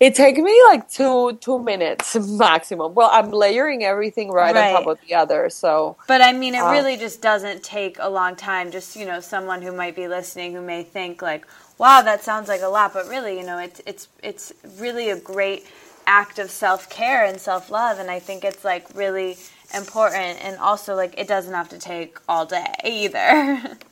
[0.00, 2.94] It takes me like two two minutes maximum.
[2.94, 4.74] Well, I'm layering everything right, right.
[4.74, 5.96] on top of the other, so.
[6.08, 8.70] But I mean, it um, really just doesn't take a long time.
[8.70, 11.46] Just you know, someone who might be listening who may think like,
[11.78, 15.16] "Wow, that sounds like a lot," but really, you know, it's it's it's really a
[15.16, 15.66] great
[16.06, 19.36] act of self care and self love, and I think it's like really
[19.74, 23.78] important and also like it doesn't have to take all day either.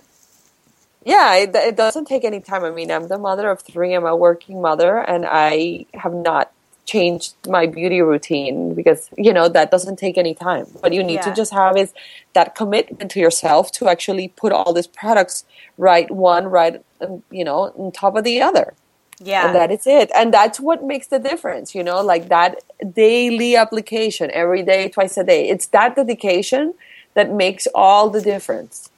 [1.03, 2.63] Yeah it, it, doesn't take any time.
[2.63, 3.95] I mean i'm the mother of three.
[3.95, 6.53] I'm a working mother and i have not
[6.85, 10.67] changed my beauty routine because you know that doesn't take any time.
[10.81, 11.29] What you need yeah.
[11.29, 11.95] to just have is
[12.33, 15.45] that commitment to yourself to actually put all these products
[15.79, 16.85] right one right
[17.31, 18.75] you know on top of the other
[19.23, 19.47] yeah.
[19.47, 20.11] And that is it.
[20.15, 22.63] And that's what makes the difference, you know, like that
[22.95, 25.49] daily application every day, twice a day.
[25.49, 26.75] It's that dedication
[27.15, 28.91] that makes all the difference.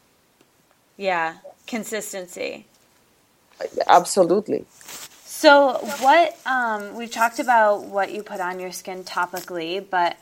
[0.97, 1.37] Yeah.
[1.67, 2.67] Consistency.
[3.89, 4.65] Absolutely.
[5.25, 10.17] So, what um, we've talked about what you put on your skin topically, but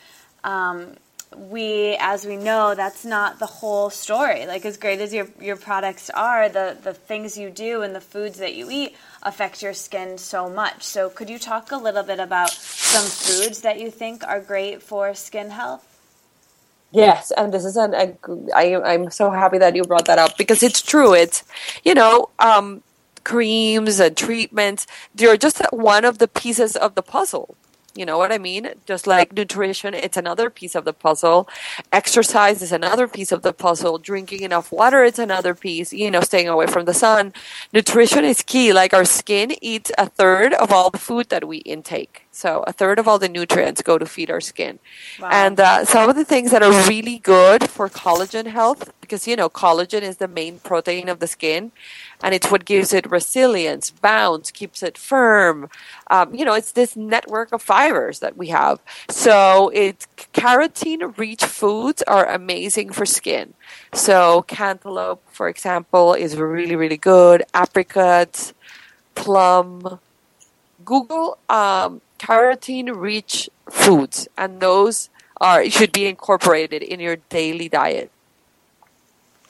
[0.45, 0.97] um,
[1.37, 4.47] we, as we know, that's not the whole story.
[4.47, 8.01] Like as great as your your products are, the the things you do and the
[8.01, 10.83] foods that you eat affect your skin so much.
[10.83, 14.83] So could you talk a little bit about some foods that you think are great
[14.83, 15.87] for skin health?
[16.93, 18.17] Yes, and this is an a,
[18.55, 21.15] I, I'm so happy that you brought that up because it's true.
[21.15, 21.45] It's
[21.85, 22.83] you know um,
[23.23, 24.89] creams and treatments.
[25.15, 27.57] They're just one of the pieces of the puzzle
[27.95, 28.71] You know what I mean?
[28.87, 31.49] Just like nutrition, it's another piece of the puzzle.
[31.93, 33.99] Exercise is another piece of the puzzle.
[33.99, 35.93] Drinking enough water is another piece.
[35.93, 37.33] You know, staying away from the sun.
[37.73, 38.73] Nutrition is key.
[38.73, 42.27] Like our skin eats a third of all the food that we intake.
[42.41, 44.79] So a third of all the nutrients go to feed our skin.
[45.21, 45.29] Wow.
[45.31, 49.37] And uh, some of the things that are really good for collagen health, because you
[49.37, 51.71] know collagen is the main protein of the skin
[52.23, 55.69] and it's what gives it resilience, bounce, keeps it firm.
[56.11, 58.81] Um, you know, it's this network of fibers that we have.
[59.11, 63.53] So it's carotene rich foods are amazing for skin.
[63.93, 67.43] So cantaloupe, for example, is really, really good.
[67.53, 68.55] Apricots,
[69.15, 70.01] plum.
[70.83, 75.09] Google um, carotene rich foods and those
[75.41, 78.11] are should be incorporated in your daily diet.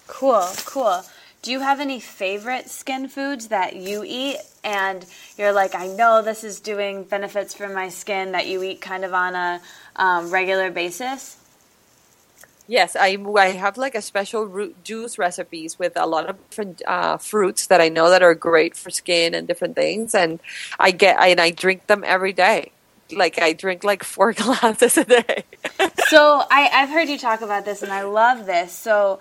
[0.06, 1.02] Cool, cool.
[1.42, 4.36] Do you have any favorite skin foods that you eat?
[4.62, 5.04] And
[5.40, 9.04] you're like i know this is doing benefits for my skin that you eat kind
[9.04, 9.60] of on a
[9.96, 11.39] um, regular basis
[12.70, 16.82] yes I, I have like a special root juice recipes with a lot of different
[16.86, 20.38] uh, fruits that i know that are great for skin and different things and
[20.78, 22.72] i get and i drink them every day
[23.12, 25.44] like I drink like four glasses a day.
[26.08, 28.72] so I, I've heard you talk about this, and I love this.
[28.72, 29.20] So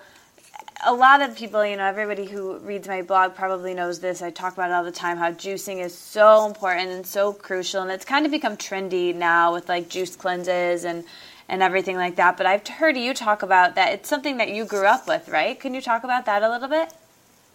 [0.86, 4.22] a lot of people, you know, everybody who reads my blog probably knows this.
[4.22, 7.82] I talk about it all the time how juicing is so important and so crucial,
[7.82, 11.04] and it's kind of become trendy now with like juice cleanses and
[11.50, 12.36] and everything like that.
[12.36, 13.92] But I've heard you talk about that.
[13.92, 15.58] It's something that you grew up with, right?
[15.58, 16.94] Can you talk about that a little bit?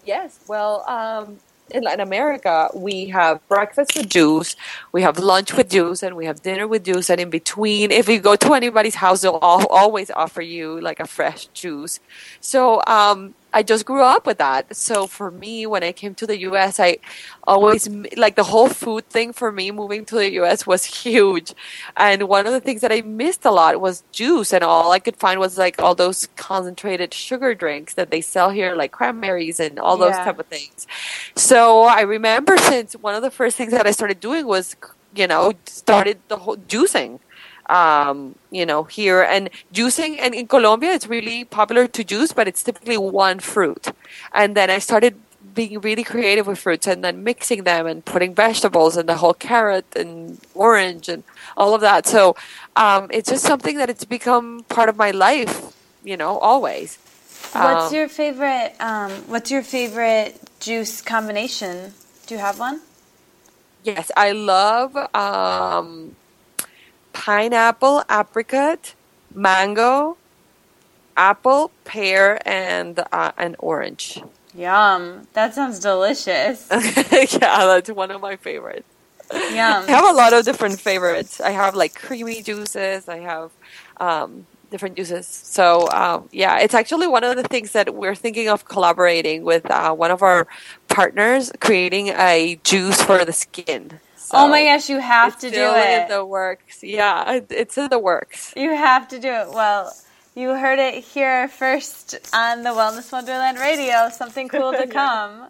[0.06, 0.40] Yes.
[0.48, 1.40] Well, um,
[1.72, 4.56] in Latin America, we have breakfast with juice,
[4.92, 7.10] we have lunch with juice, and we have dinner with juice.
[7.10, 11.08] And in between, if you go to anybody's house, they'll always offer you like a
[11.08, 12.00] fresh juice.
[12.40, 14.76] So, um, I just grew up with that.
[14.76, 16.98] So for me, when I came to the US, I
[17.46, 17.88] always
[18.18, 21.54] like the whole food thing for me moving to the US was huge.
[21.96, 25.00] And one of the things that I missed a lot was juice and all I
[25.00, 29.62] could find was like all those concentrated sugar drinks that they sell here like cranberries
[29.62, 30.26] and all those yeah.
[30.26, 30.86] type of things.
[31.38, 34.76] So I remember since one of the first things that I started doing was
[35.16, 37.20] you know started the whole juicing
[37.68, 40.18] um, you know, here and juicing.
[40.20, 43.88] And in Colombia, it's really popular to juice, but it's typically one fruit.
[44.34, 45.16] And then I started
[45.54, 49.34] being really creative with fruits and then mixing them and putting vegetables and the whole
[49.34, 51.24] carrot and orange and
[51.56, 52.06] all of that.
[52.06, 52.36] So
[52.76, 55.74] um, it's just something that it's become part of my life,
[56.04, 56.98] you know, always.
[57.54, 58.76] What's um, your favorite?
[58.80, 61.94] Um, what's your favorite juice combination?
[62.28, 62.82] Do you have one?
[63.84, 66.16] Yes, I love um,
[67.16, 68.94] pineapple, apricot,
[69.34, 70.18] mango,
[71.16, 74.22] apple, pear, and uh, an orange.
[74.54, 75.28] Yum!
[75.34, 76.68] That sounds delicious.
[76.72, 78.88] yeah, that's one of my favorites.
[79.34, 79.86] Yum.
[79.88, 81.42] I have a lot of different favorites.
[81.42, 83.08] I have like creamy juices.
[83.08, 83.52] I have
[83.98, 85.26] um, different juices.
[85.26, 89.70] So um, yeah, it's actually one of the things that we're thinking of collaborating with
[89.72, 90.48] uh, one of our
[90.90, 94.00] partners, creating a juice for the skin.
[94.26, 96.02] So oh my gosh, you have to do it.
[96.02, 96.84] in the works.
[96.84, 98.54] Yeah, it's in the works.
[98.58, 99.52] You have to do it.
[99.52, 99.96] Well,
[100.34, 104.10] you heard it here first on the Wellness Wonderland Radio.
[104.10, 105.50] Something cool to come.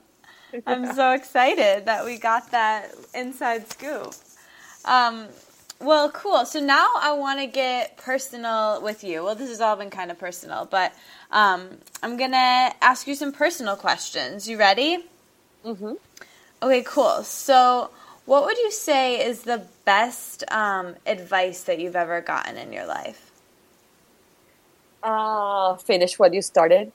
[0.51, 0.59] yeah.
[0.67, 4.13] I'm so excited that we got that inside scoop.
[4.83, 5.27] Um,
[5.79, 6.45] well, cool.
[6.45, 9.23] So now I want to get personal with you.
[9.23, 10.93] Well, this has all been kind of personal, but
[11.31, 14.49] um, I'm going to ask you some personal questions.
[14.49, 15.05] You ready?
[15.65, 15.93] Mm-hmm.
[16.61, 17.23] Okay, cool.
[17.23, 17.89] So
[18.25, 22.85] what would you say is the best um, advice that you've ever gotten in your
[22.85, 23.31] life?
[25.03, 26.91] Uh, finish what you started.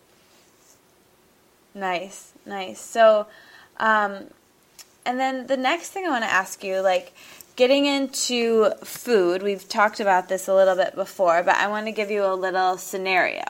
[1.74, 2.80] Nice, nice.
[2.80, 3.28] So,
[3.76, 4.24] um,
[5.06, 7.12] and then the next thing I want to ask you, like,
[7.54, 11.92] getting into food, we've talked about this a little bit before, but I want to
[11.92, 13.44] give you a little scenario.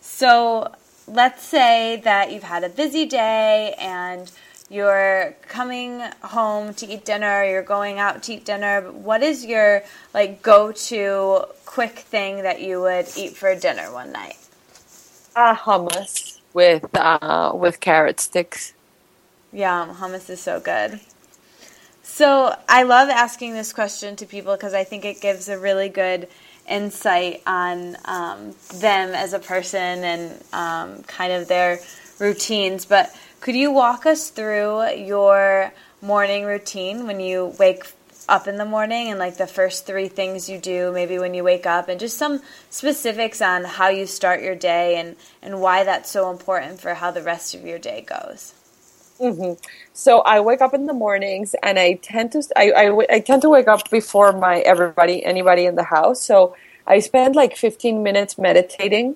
[0.00, 0.72] So,
[1.08, 4.30] let's say that you've had a busy day and
[4.68, 9.82] you're coming home to eat dinner, you're going out to eat dinner, what is your
[10.12, 14.36] like go-to quick thing that you would eat for dinner one night?
[15.34, 18.72] Uh, hummus with uh, with carrot sticks.
[19.52, 21.00] Yum, hummus is so good.
[22.02, 25.88] So I love asking this question to people because I think it gives a really
[25.90, 26.28] good
[26.68, 31.78] insight on um, them as a person and um, kind of their
[32.18, 32.86] routines.
[32.86, 33.14] But
[33.46, 37.84] could you walk us through your morning routine when you wake
[38.28, 41.44] up in the morning and like the first three things you do maybe when you
[41.44, 45.84] wake up and just some specifics on how you start your day and, and why
[45.84, 48.52] that's so important for how the rest of your day goes?
[49.20, 49.62] Mm-hmm.
[49.92, 53.42] So I wake up in the mornings, and I tend to I, I, I tend
[53.42, 56.20] to wake up before my everybody anybody in the house.
[56.20, 59.14] So I spend like 15 minutes meditating.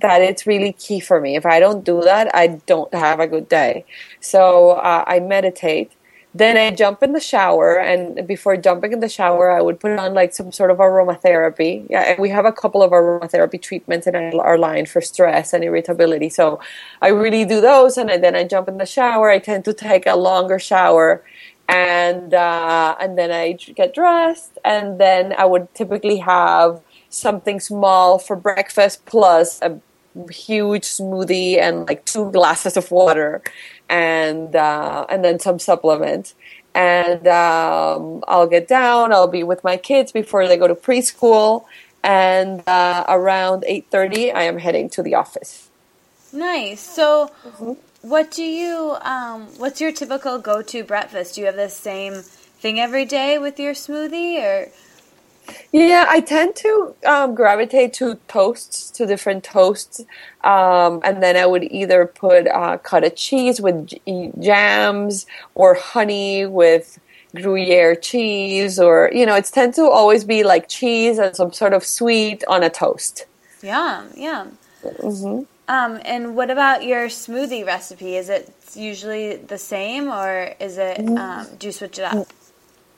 [0.00, 1.36] That it's really key for me.
[1.36, 3.84] If I don't do that, I don't have a good day.
[4.20, 5.92] So uh, I meditate
[6.36, 9.96] then I jump in the shower, and before jumping in the shower, I would put
[9.96, 11.86] on like some sort of aromatherapy.
[11.88, 16.28] Yeah, we have a couple of aromatherapy treatments in our line for stress and irritability.
[16.28, 16.58] So
[17.00, 19.30] I really do those, and then I jump in the shower.
[19.30, 21.22] I tend to take a longer shower,
[21.68, 26.80] and uh, and then I get dressed, and then I would typically have
[27.14, 29.80] something small for breakfast plus a
[30.30, 33.42] huge smoothie and like two glasses of water
[33.88, 36.34] and uh, and then some supplements.
[36.74, 39.12] And um, I'll get down.
[39.12, 41.64] I'll be with my kids before they go to preschool.
[42.02, 45.70] And uh, around eight thirty, I am heading to the office.
[46.32, 46.80] Nice.
[46.80, 47.72] So, mm-hmm.
[48.02, 48.96] what do you?
[49.00, 51.36] Um, what's your typical go-to breakfast?
[51.36, 52.22] Do you have the same
[52.60, 54.68] thing every day with your smoothie, or
[55.72, 60.00] yeah, I tend to um, gravitate to toasts, to different toasts,
[60.42, 66.46] um, and then I would either put uh, cottage cheese with j- jams or honey
[66.46, 66.98] with
[67.34, 71.72] Gruyere cheese, or you know, it's tend to always be like cheese and some sort
[71.72, 73.26] of sweet on a toast.
[73.62, 74.46] Yeah, yeah.
[74.82, 75.42] Mm-hmm.
[75.66, 78.16] Um, and what about your smoothie recipe?
[78.16, 80.98] Is it usually the same, or is it?
[80.98, 81.18] Mm.
[81.18, 82.28] Um, do you switch it up?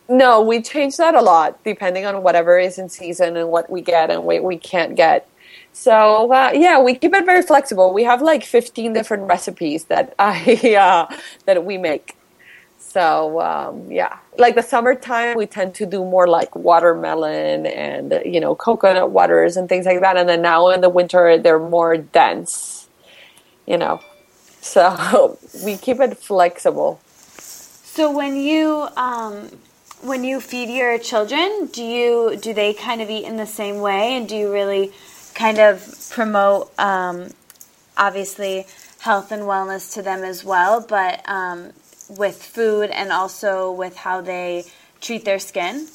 [0.09, 3.80] No, we change that a lot depending on whatever is in season and what we
[3.80, 5.28] get and what we can't get.
[5.72, 7.92] So uh, yeah, we keep it very flexible.
[7.92, 12.16] We have like 15 different recipes that I uh, that we make.
[12.78, 18.40] So um, yeah, like the summertime, we tend to do more like watermelon and you
[18.40, 20.16] know coconut waters and things like that.
[20.16, 22.88] And then now in the winter, they're more dense.
[23.66, 24.00] You know,
[24.61, 27.00] so we keep it flexible.
[27.07, 29.50] So when you um,
[30.03, 33.80] when you feed your children, do you do they kind of eat in the same
[33.80, 34.92] way, and do you really
[35.34, 37.30] kind of promote um,
[37.97, 38.66] obviously
[39.01, 41.72] health and wellness to them as well, but um,
[42.09, 44.64] with food and also with how they
[45.01, 45.86] treat their skin?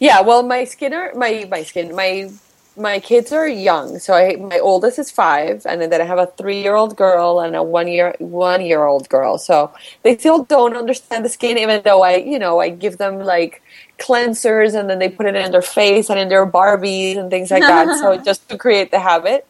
[0.00, 2.30] Yeah, well, my skinner, my my skin, my
[2.76, 3.98] my kids are young.
[3.98, 7.62] So I, my oldest is five, and then I have a three-year-old girl and a
[7.62, 9.38] one-year one-year-old girl.
[9.38, 9.72] So
[10.02, 13.62] they still don't understand the skin, even though I, you know, I give them like
[13.98, 17.50] cleansers, and then they put it in their face and in their Barbies and things
[17.50, 17.98] like that.
[17.98, 19.46] so just to create the habit.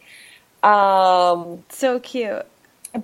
[0.63, 2.47] Um, so cute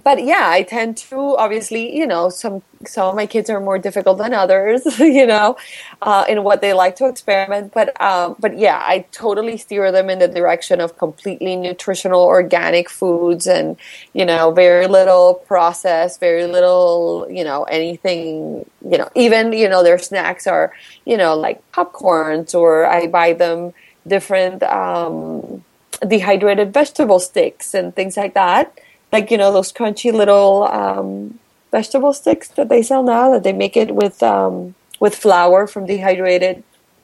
[0.04, 3.78] but yeah, I tend to obviously, you know, some some of my kids are more
[3.78, 5.56] difficult than others, you know,
[6.00, 7.72] uh, in what they like to experiment.
[7.72, 12.88] But um, but yeah, I totally steer them in the direction of completely nutritional, organic
[12.88, 13.76] foods, and
[14.12, 19.82] you know, very little processed, very little, you know, anything, you know, even you know,
[19.82, 20.72] their snacks are,
[21.04, 23.72] you know, like popcorns, or I buy them
[24.06, 25.64] different um,
[26.06, 28.78] dehydrated vegetable sticks and things like that
[29.12, 31.38] like you know those crunchy little um,
[31.70, 35.86] vegetable sticks that they sell now that they make it with um, with flour from
[35.86, 36.62] dehydrated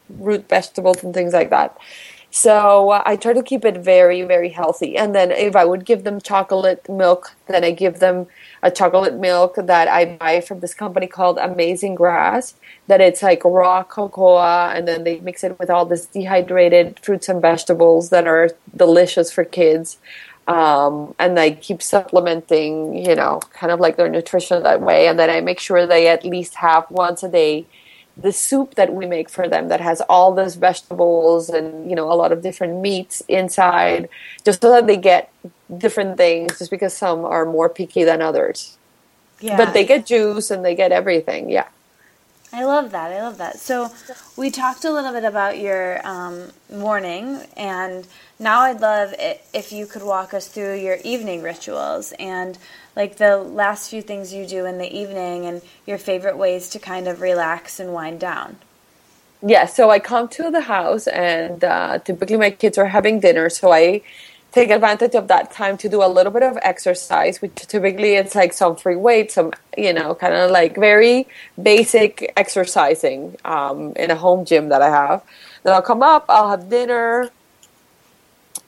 [0.09, 1.77] root vegetables and things like that.
[2.31, 4.97] So uh, I try to keep it very very healthy.
[4.97, 8.27] And then if I would give them chocolate milk, then I give them
[8.63, 12.55] a chocolate milk that I buy from this company called Amazing Grass.
[12.89, 17.29] That it's like raw cocoa, and then they mix it with all this dehydrated fruits
[17.29, 19.99] and vegetables that are delicious for kids
[20.47, 25.09] um, and I keep supplementing, you know, kind of like their nutrition that way.
[25.09, 27.67] And then I make sure they at least have once a day
[28.17, 32.11] the soup that we make for them that has all those vegetables and you know
[32.11, 34.09] a lot of different meats inside,
[34.45, 35.31] just so that they get
[35.77, 36.59] different things.
[36.59, 38.79] Just because some are more picky than others,
[39.41, 39.57] yeah.
[39.57, 41.51] But they get juice and they get everything.
[41.51, 41.69] Yeah.
[42.53, 43.13] I love that.
[43.13, 43.59] I love that.
[43.59, 43.91] So,
[44.37, 48.07] we talked a little bit about your um, morning, and
[48.39, 52.57] now I'd love it if you could walk us through your evening rituals and
[52.95, 56.79] like the last few things you do in the evening and your favorite ways to
[56.79, 58.57] kind of relax and wind down.
[59.43, 63.51] Yeah, so I come to the house, and uh, typically my kids are having dinner,
[63.51, 64.03] so I
[64.57, 68.35] take advantage of that time to do a little bit of exercise, which typically it's
[68.35, 71.29] like some free weights, some, you know, kind of like very
[71.63, 75.23] basic exercising um, in a home gym that I have.
[75.63, 77.31] Then I'll come up, I'll have dinner,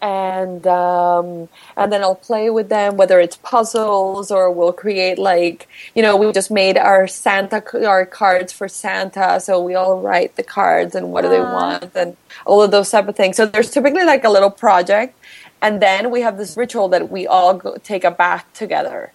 [0.03, 5.69] and um, and then I'll play with them, whether it's puzzles or we'll create like
[5.95, 10.37] you know we just made our Santa our cards for Santa, so we all write
[10.37, 13.37] the cards and what do they want and all of those type of things.
[13.37, 15.18] So there's typically like a little project
[15.63, 19.13] and then we have this ritual that we all go, take a bath together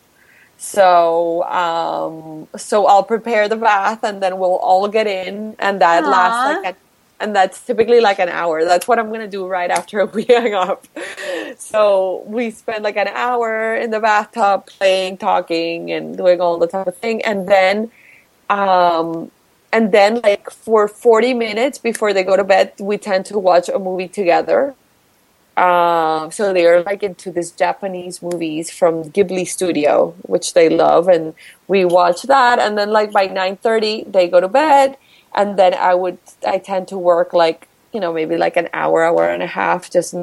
[0.58, 6.06] So, um, so I'll prepare the bath, and then we'll all get in, and that
[6.06, 6.10] Aw.
[6.10, 6.76] lasts like, a,
[7.20, 8.66] and that's typically like an hour.
[8.66, 10.88] That's what I'm gonna do right after we hang up.
[11.58, 16.68] So we spend like an hour in the bathtub playing, talking, and doing all the
[16.68, 17.92] type of thing, and then,
[18.50, 19.32] um,
[19.74, 23.70] and then like for 40 minutes before they go to bed, we tend to watch
[23.70, 24.76] a movie together.
[25.56, 31.36] Um, so they're like into this Japanese movies from Ghibli Studio, which they love, and
[31.68, 32.58] we watch that.
[32.60, 34.98] And then like by nine thirty, they go to bed,
[35.36, 39.04] and then I would I tend to work like you know maybe like an hour,
[39.04, 40.16] hour and a half, just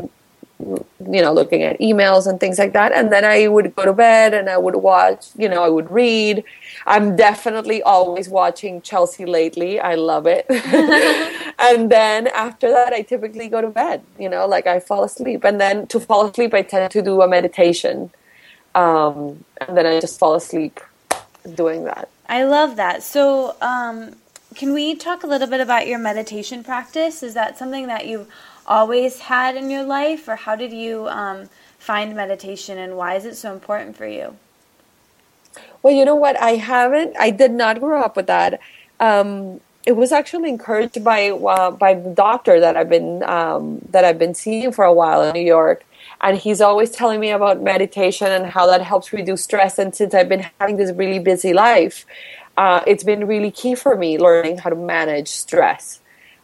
[0.60, 2.92] you know looking at emails and things like that.
[2.92, 5.90] And then I would go to bed and I would watch, you know, I would
[5.90, 6.44] read.
[6.86, 9.80] I'm definitely always watching Chelsea lately.
[9.80, 10.46] I love it.
[11.58, 14.02] and then after that, I typically go to bed.
[14.18, 17.22] You know, like I fall asleep, and then to fall asleep, I tend to do
[17.22, 18.10] a meditation,
[18.74, 20.80] um, and then I just fall asleep
[21.54, 22.08] doing that.
[22.28, 23.02] I love that.
[23.02, 24.14] So, um,
[24.54, 27.22] can we talk a little bit about your meditation practice?
[27.22, 28.28] Is that something that you've
[28.70, 33.24] always had in your life, or how did you um, find meditation, and why is
[33.26, 34.36] it so important for you?
[35.82, 36.40] Well, you know what?
[36.40, 37.16] I haven't.
[37.18, 38.60] I did not grow up with that.
[39.00, 44.04] Um, it was actually encouraged by uh, by the doctor that I've been um, that
[44.04, 45.84] I've been seeing for a while in New York,
[46.20, 49.78] and he's always telling me about meditation and how that helps reduce stress.
[49.78, 52.06] And since I've been having this really busy life,
[52.56, 56.00] uh, it's been really key for me learning how to manage stress.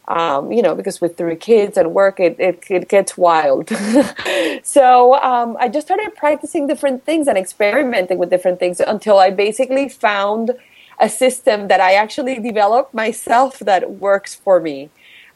[0.09, 3.69] Um, you know, because with three kids and work, it, it, it gets wild.
[4.63, 9.31] so um, I just started practicing different things and experimenting with different things until I
[9.31, 10.51] basically found
[10.99, 14.89] a system that I actually developed myself that works for me.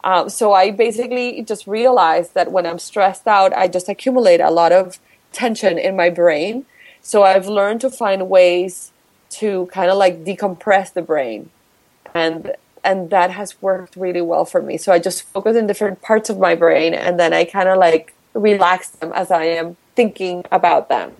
[0.04, 4.50] Um, so I basically just realized that when I'm stressed out, I just accumulate a
[4.50, 4.98] lot of
[5.32, 6.66] tension in my brain.
[7.00, 8.92] So I've learned to find ways
[9.30, 11.50] to kind of like decompress the brain.
[12.14, 12.54] And
[12.84, 14.76] and that has worked really well for me.
[14.78, 17.78] So I just focus in different parts of my brain and then I kind of
[17.78, 21.12] like relax them as I am thinking about them.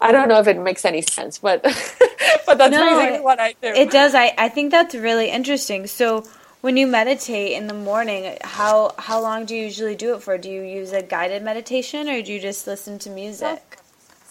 [0.00, 1.62] I don't know if it makes any sense, but
[2.46, 3.68] but that's No, basically it- what I do.
[3.68, 4.14] It does.
[4.14, 5.86] I, I think that's really interesting.
[5.86, 6.24] So,
[6.60, 10.38] when you meditate in the morning, how how long do you usually do it for?
[10.38, 13.78] Do you use a guided meditation, or do you just listen to music?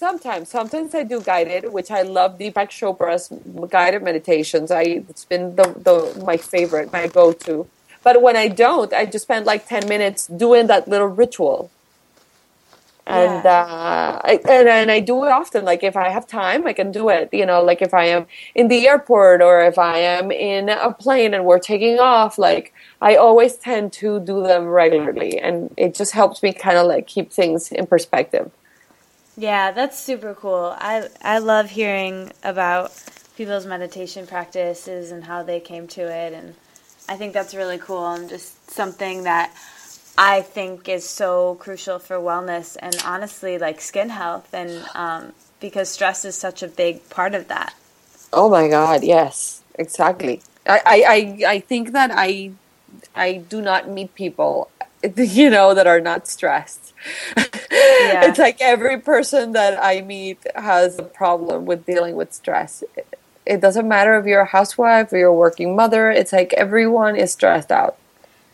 [0.02, 3.30] Sometimes, sometimes I do guided, which I love Deepak Chopra's
[3.70, 4.72] guided meditations.
[4.72, 4.82] I
[5.12, 7.68] it's been the, the my favorite, my go to.
[8.02, 11.70] But when I don't, I just spend like ten minutes doing that little ritual.
[13.06, 15.66] And uh, I, and and I do it often.
[15.66, 17.30] Like if I have time, I can do it.
[17.32, 18.26] You know, like if I am
[18.56, 22.74] in the airport or if I am in a plane and we're taking off, like
[23.04, 27.06] I always tend to do them regularly, and it just helps me kind of like
[27.06, 28.49] keep things in perspective.
[29.38, 30.75] Yeah, that's super cool.
[30.79, 32.93] I I love hearing about
[33.38, 36.55] people's meditation practices and how they came to it, and
[37.09, 39.53] I think that's really cool and just something that
[40.17, 45.89] I think is so crucial for wellness and honestly, like skin health, and um, because
[45.89, 47.73] stress is such a big part of that.
[48.34, 49.03] Oh my God!
[49.03, 50.41] Yes, exactly.
[50.67, 51.03] I, I,
[51.47, 52.51] I, I think that I,
[53.15, 54.70] I do not meet people,
[55.16, 56.93] you know, that are not stressed.
[57.38, 62.84] It's like every person that I meet has a problem with dealing with stress.
[62.95, 66.12] It, it doesn't matter if you're a housewife or you're a working mother.
[66.12, 67.97] It's like everyone is stressed out.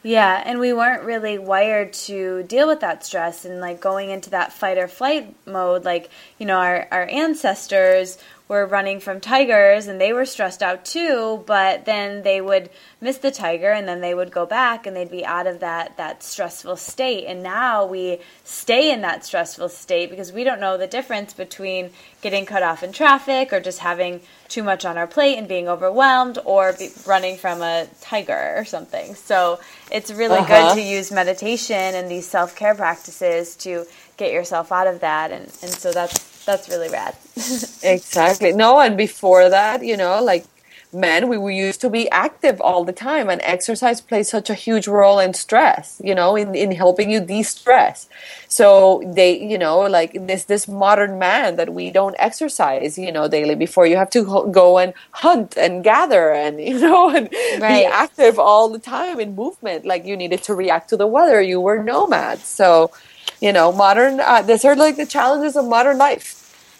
[0.04, 4.30] Yeah, and we weren't really wired to deal with that stress and like going into
[4.30, 5.84] that fight or flight mode.
[5.84, 8.18] Like, you know, our, our ancestors
[8.48, 12.70] were running from tigers and they were stressed out too, but then they would
[13.02, 15.98] miss the tiger and then they would go back and they'd be out of that,
[15.98, 17.26] that stressful state.
[17.28, 21.90] And now we stay in that stressful state because we don't know the difference between
[22.22, 25.68] getting cut off in traffic or just having too much on our plate and being
[25.68, 29.14] overwhelmed or be running from a tiger or something.
[29.16, 29.60] So
[29.92, 30.70] it's really Uh-huh.
[30.74, 33.86] good to use meditation and these self care practices to
[34.16, 37.16] get yourself out of that and, and so that's that's really rad.
[37.84, 38.52] Exactly.
[38.54, 40.46] No, and before that, you know, like
[40.94, 44.56] men, we, we used to be active all the time, and exercise plays such a
[44.56, 48.10] huge role in stress, you know, in, in helping you de stress.
[48.48, 53.28] So they, you know, like this this modern man that we don't exercise, you know,
[53.28, 57.30] daily before you have to ho- go and hunt and gather and you know and
[57.68, 59.86] be active all the time in movement.
[59.86, 61.42] Like you needed to react to the weather.
[61.42, 62.92] You were nomads, so.
[63.40, 64.20] You know, modern.
[64.20, 66.37] Uh, these are like the challenges of modern life.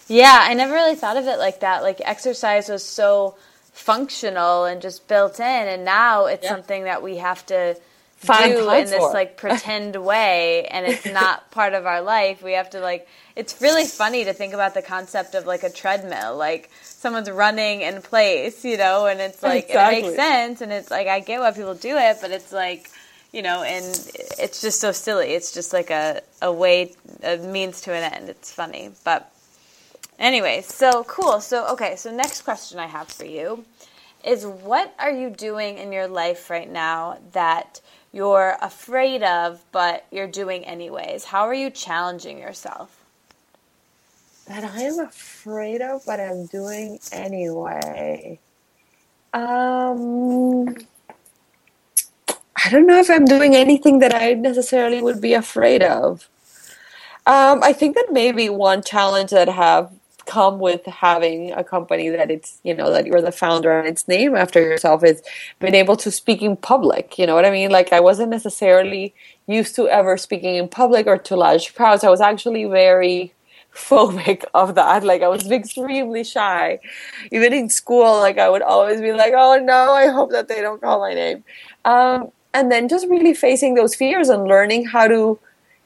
[0.08, 1.82] Yeah, I never really thought of it like that.
[1.82, 3.36] Like exercise was so
[3.72, 6.50] functional and just built in and now it's Yeah.
[6.50, 7.76] something that we have to
[8.16, 12.42] Find do in this like pretend way and it's not part of our life.
[12.42, 13.06] We have to like
[13.36, 16.36] it's really funny to think about the concept of like a treadmill.
[16.36, 19.98] Like someone's running in place, you know, and it's like exactly.
[19.98, 22.90] it makes sense and it's like I get why people do it, but it's like
[23.30, 23.84] you know, and
[24.38, 25.28] it's just so silly.
[25.34, 28.30] It's just like a, a way, a means to an end.
[28.30, 28.90] It's funny.
[29.04, 29.30] But
[30.18, 31.40] anyway, so cool.
[31.40, 33.64] So, okay, so next question I have for you
[34.24, 37.80] is what are you doing in your life right now that
[38.12, 41.24] you're afraid of, but you're doing anyways?
[41.24, 42.96] How are you challenging yourself?
[44.48, 48.40] That I am afraid of, but I'm doing anyway.
[49.34, 50.68] Um,
[52.64, 56.28] I don't know if I'm doing anything that I necessarily would be afraid of.
[57.26, 59.92] Um, I think that maybe one challenge that I have
[60.28, 64.06] come with having a company that it's you know that you're the founder and it's
[64.06, 65.22] named after yourself is
[65.58, 67.70] being able to speak in public you know what i mean?
[67.70, 69.14] Like i wasn't necessarily
[69.46, 72.04] used to ever speaking in public or to large crowds.
[72.04, 73.32] I was actually very
[73.74, 75.02] phobic of that.
[75.02, 76.78] Like i was extremely shy.
[77.32, 80.60] Even in school like i would always be like oh no i hope that they
[80.60, 81.42] don't call my name.
[81.84, 85.38] Um, and then just really facing those fears and learning how to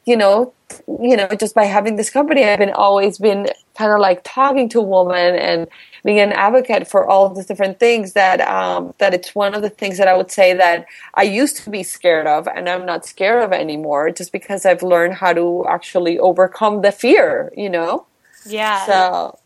[0.04, 0.52] you know
[1.00, 4.68] you know just by having this company i've been always been kind of like talking
[4.68, 5.66] to women and
[6.04, 9.70] being an advocate for all these different things that um, that it's one of the
[9.70, 13.04] things that i would say that i used to be scared of and i'm not
[13.04, 18.06] scared of anymore just because i've learned how to actually overcome the fear you know?
[18.44, 18.84] Yeah.
[18.86, 19.38] So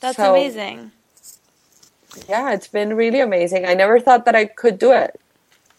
[0.00, 0.92] that's so, amazing.
[2.28, 3.66] Yeah it's been really amazing.
[3.66, 5.20] I never thought that i could do it.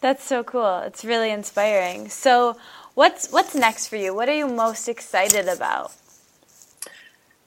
[0.02, 0.78] That's so cool.
[0.80, 2.08] It's really inspiring.
[2.08, 2.56] So,
[2.94, 4.14] what's what's next for you?
[4.14, 5.92] What are you most excited about?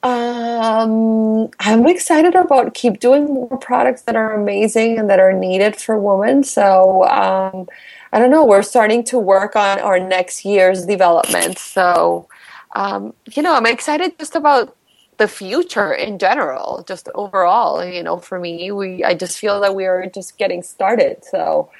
[0.03, 5.77] Um, I'm excited about keep doing more products that are amazing and that are needed
[5.77, 6.43] for women.
[6.43, 7.67] So, um,
[8.13, 8.45] I don't know.
[8.45, 11.57] We're starting to work on our next year's development.
[11.57, 12.27] So,
[12.75, 14.75] um, you know, I'm excited just about
[15.17, 17.83] the future in general, just overall.
[17.83, 21.25] You know, for me, we I just feel that we are just getting started.
[21.25, 21.71] So,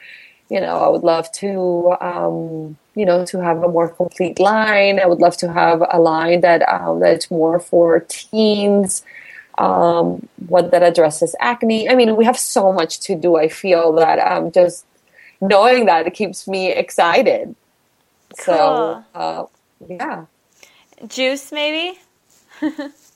[0.49, 4.99] you know, I would love to, um, you know, to have a more complete line.
[4.99, 9.03] I would love to have a line that um, that's more for teens,
[9.57, 11.89] um, one that addresses acne.
[11.89, 13.35] I mean, we have so much to do.
[13.35, 14.85] I feel that um, just
[15.41, 17.55] knowing that it keeps me excited.
[18.39, 18.55] Cool.
[18.55, 19.45] So, uh,
[19.87, 20.25] yeah.
[21.07, 21.99] Juice, maybe.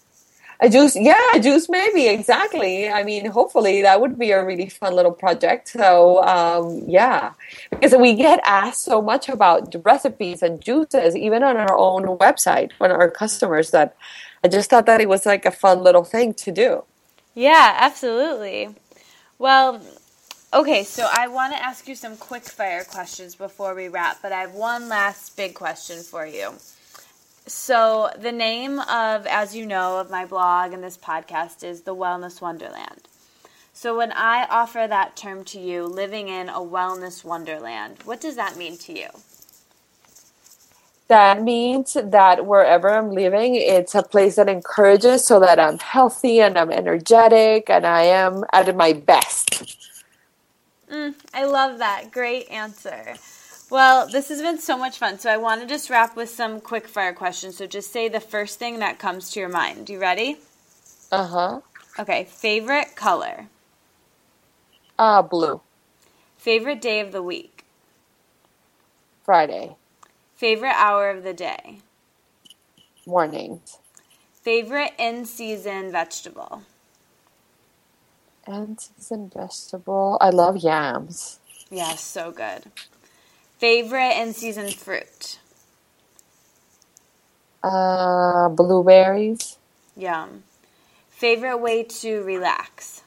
[0.61, 2.89] a juice yeah a juice maybe exactly.
[2.89, 5.69] I mean hopefully that would be a really fun little project.
[5.69, 7.33] So um, yeah
[7.69, 12.71] because we get asked so much about recipes and juices even on our own website
[12.77, 13.95] when our customers that
[14.43, 16.83] i just thought that it was like a fun little thing to do.
[17.35, 18.69] Yeah absolutely.
[19.37, 19.81] Well
[20.51, 24.31] okay so i want to ask you some quick fire questions before we wrap but
[24.31, 26.51] i have one last big question for you
[27.49, 31.95] so, the name of, as you know, of my blog and this podcast is The
[31.95, 33.09] Wellness Wonderland.
[33.73, 38.35] So, when I offer that term to you, living in a wellness wonderland, what does
[38.37, 39.07] that mean to you?
[41.09, 46.41] That means that wherever I'm living, it's a place that encourages so that I'm healthy
[46.41, 49.77] and I'm energetic and I am at my best.
[50.91, 52.11] Mm, I love that.
[52.11, 53.15] Great answer.
[53.69, 55.19] Well, this has been so much fun.
[55.19, 57.57] So I want to just wrap with some quick fire questions.
[57.57, 59.89] So just say the first thing that comes to your mind.
[59.89, 60.37] You ready?
[61.11, 61.61] Uh huh.
[61.99, 62.25] Okay.
[62.25, 63.47] Favorite color?
[64.97, 65.61] Uh, blue.
[66.37, 67.65] Favorite day of the week?
[69.23, 69.75] Friday.
[70.35, 71.79] Favorite hour of the day?
[73.05, 73.77] Mornings.
[74.41, 76.63] Favorite in season vegetable?
[78.47, 80.17] In season vegetable?
[80.21, 81.39] I love yams.
[81.69, 82.71] Yeah, so good.
[83.59, 85.37] Favorite in season fruit?
[87.61, 89.57] Uh, blueberries.
[89.97, 90.43] Yum.
[91.09, 93.03] Favorite way to relax?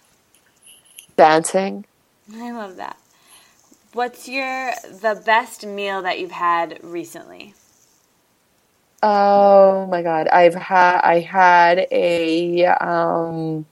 [1.16, 1.86] Dancing.
[2.34, 2.98] I love that.
[3.94, 7.54] What's your the best meal that you've had recently?
[9.02, 13.66] Oh my god, I've had I had a um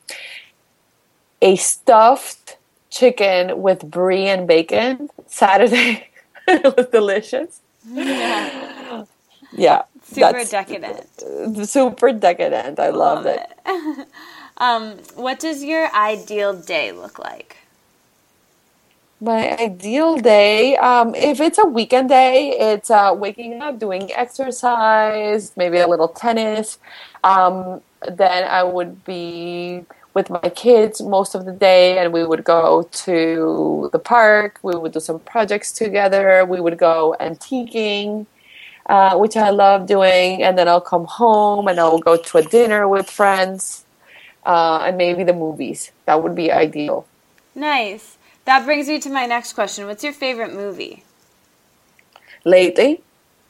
[1.43, 2.57] a stuffed
[2.91, 6.07] chicken with brie and bacon Saturday.
[6.65, 7.61] it was delicious.
[7.89, 9.05] Yeah.
[9.53, 9.83] Yeah.
[10.03, 11.69] Super decadent.
[11.69, 12.81] Super decadent.
[12.81, 13.49] I, love it.
[13.67, 14.09] it.
[14.57, 17.57] um, what does your ideal day look like?
[19.21, 25.53] My ideal day, um, if it's a weekend day, it's uh, waking up, doing exercise,
[25.57, 26.79] maybe a little tennis.
[27.23, 29.85] Um, then I would be
[30.15, 34.59] with my kids most of the day and we would go to the park.
[34.63, 36.45] We would do some projects together.
[36.45, 38.27] We would go antiquing
[38.87, 42.43] uh, which i love doing and then i'll come home and i'll go to a
[42.43, 43.85] dinner with friends
[44.45, 45.93] uh, and maybe the movies.
[46.07, 47.07] That would be ideal.
[47.55, 48.17] Nice.
[48.45, 49.87] That brings me to my next question.
[49.87, 51.05] What's your favorite movie?
[52.45, 53.03] Lately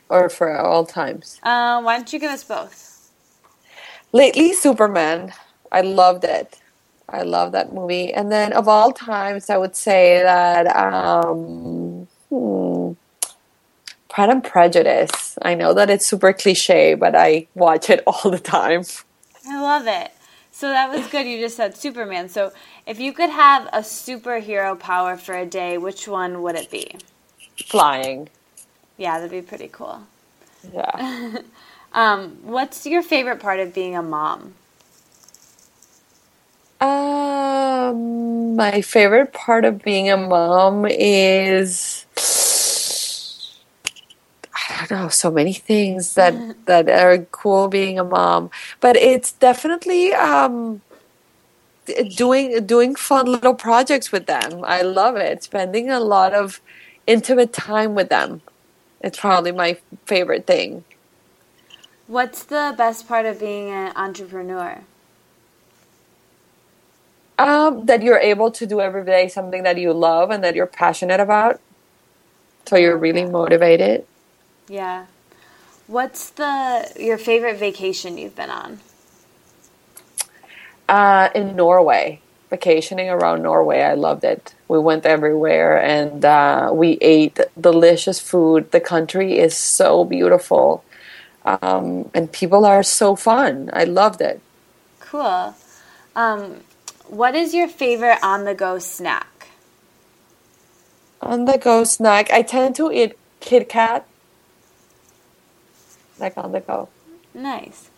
[0.09, 1.39] or for all times?
[1.43, 3.11] Uh, why don't you give us both?
[4.13, 5.33] Lately superman
[5.73, 6.59] I loved it.
[7.09, 8.13] I love that movie.
[8.13, 12.93] And then of all times, I would say that um, hmm,
[14.09, 15.39] Pride and Prejudice.
[15.43, 18.83] I know that it's super cliche, but I watch it all the time.
[19.49, 20.13] I love it.
[20.53, 21.27] So that was good.
[21.27, 22.29] You just said Superman.
[22.29, 22.53] So
[22.87, 26.97] if you could have a superhero power for a day, which one would it be?
[27.67, 28.29] Flying.
[28.99, 30.03] Yeah, that'd be pretty cool.
[30.73, 31.39] Yeah.
[31.93, 34.55] um, what's your favorite part of being a mom?
[38.61, 42.05] My favorite part of being a mom is
[44.55, 46.35] I don't know, so many things that
[46.67, 48.51] that are cool being a mom,
[48.83, 50.83] but it's definitely um
[52.15, 54.63] doing doing fun little projects with them.
[54.63, 55.43] I love it.
[55.43, 56.61] Spending a lot of
[57.07, 58.43] intimate time with them.
[59.01, 60.85] It's probably my favorite thing.
[62.07, 64.85] What's the best part of being an entrepreneur?
[67.41, 70.67] Um, that you're able to do every day something that you love and that you're
[70.67, 71.59] passionate about.
[72.67, 74.05] So you're really motivated.
[74.69, 75.07] Yeah.
[75.87, 78.81] What's the your favorite vacation you've been on?
[80.87, 82.21] Uh, in Norway,
[82.51, 83.81] vacationing around Norway.
[83.81, 84.55] I loved it.
[84.69, 88.71] We went everywhere and uh, we ate delicious food.
[88.71, 90.85] The country is so beautiful,
[91.47, 93.71] um, and people are so fun.
[93.73, 94.43] I loved it.
[95.01, 95.55] Cool.
[96.15, 96.61] Um,
[97.11, 99.49] what is your favorite on the go snack?
[101.21, 104.07] On the go snack, I tend to eat Kit Kat.
[106.19, 106.89] Like on the go.
[107.35, 107.91] Nice.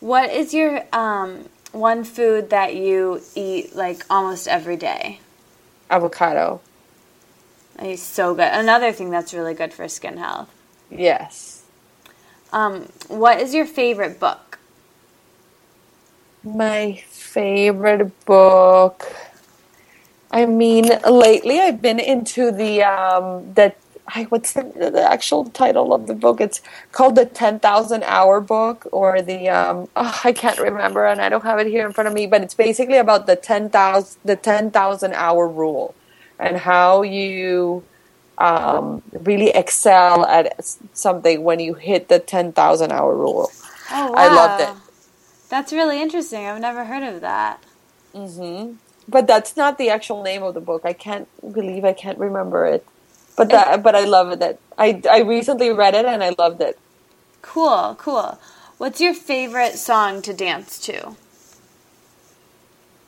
[0.00, 5.20] What is your um, one food that you eat like almost every day?
[5.90, 6.60] Avocado.
[7.78, 8.48] It's so good.
[8.52, 10.50] Another thing that's really good for skin health.
[10.90, 11.64] Yes.
[12.52, 14.45] Um, what is your favorite book?
[16.46, 19.04] My favorite book.
[20.30, 23.76] I mean, lately I've been into the um, that.
[24.08, 26.40] I, what's the, the actual title of the book?
[26.40, 26.60] It's
[26.92, 31.28] called the Ten Thousand Hour Book, or the um, oh, I can't remember, and I
[31.28, 32.28] don't have it here in front of me.
[32.28, 35.96] But it's basically about the ten thousand the ten thousand hour rule,
[36.38, 37.84] and how you
[38.38, 43.50] um, really excel at something when you hit the ten thousand hour rule.
[43.90, 44.14] Oh, wow.
[44.16, 44.85] I loved it.
[45.50, 46.46] That's really interesting.
[46.46, 47.64] I've never heard of that.
[48.14, 48.74] hmm
[49.08, 50.82] But that's not the actual name of the book.
[50.84, 52.86] I can't believe I can't remember it.
[53.36, 54.60] But that, but I love it.
[54.78, 56.76] I I recently read it and I loved it.
[57.42, 58.40] Cool, cool.
[58.78, 61.16] What's your favorite song to dance to?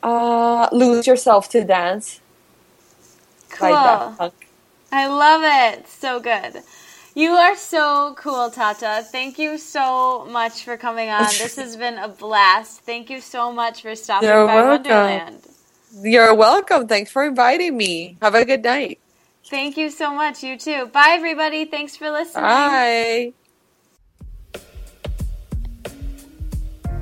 [0.03, 2.21] Uh, lose yourself to dance.
[3.49, 4.17] Cool.
[4.91, 5.87] I love it.
[5.87, 6.63] So good.
[7.19, 9.03] You are so cool, Tata.
[9.03, 11.25] Thank you so much for coming on.
[11.25, 12.79] This has been a blast.
[12.83, 14.85] Thank you so much for stopping You're by welcome.
[14.93, 15.41] Wonderland.
[16.01, 16.87] You're welcome.
[16.87, 18.15] Thanks for inviting me.
[18.21, 18.99] Have a good night.
[19.47, 20.43] Thank you so much.
[20.43, 20.85] You too.
[20.85, 21.65] Bye, everybody.
[21.65, 22.43] Thanks for listening.
[22.45, 23.33] Bye.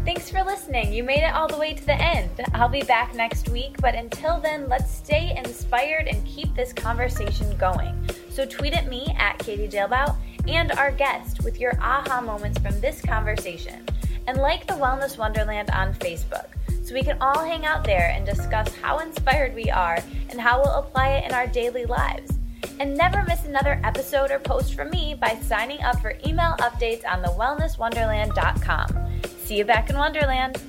[0.07, 0.93] Thanks for listening.
[0.93, 2.29] You made it all the way to the end.
[2.53, 7.57] I'll be back next week, but until then, let's stay inspired and keep this conversation
[7.57, 7.93] going.
[8.29, 10.15] So tweet at me at Katie Dalebout
[10.47, 13.85] and our guest with your aha moments from this conversation.
[14.27, 16.47] And like the Wellness Wonderland on Facebook
[16.85, 19.99] so we can all hang out there and discuss how inspired we are
[20.29, 22.31] and how we'll apply it in our daily lives.
[22.79, 27.03] And never miss another episode or post from me by signing up for email updates
[27.05, 29.07] on thewellnesswonderland.com.
[29.47, 30.61] See you back in Wonderland.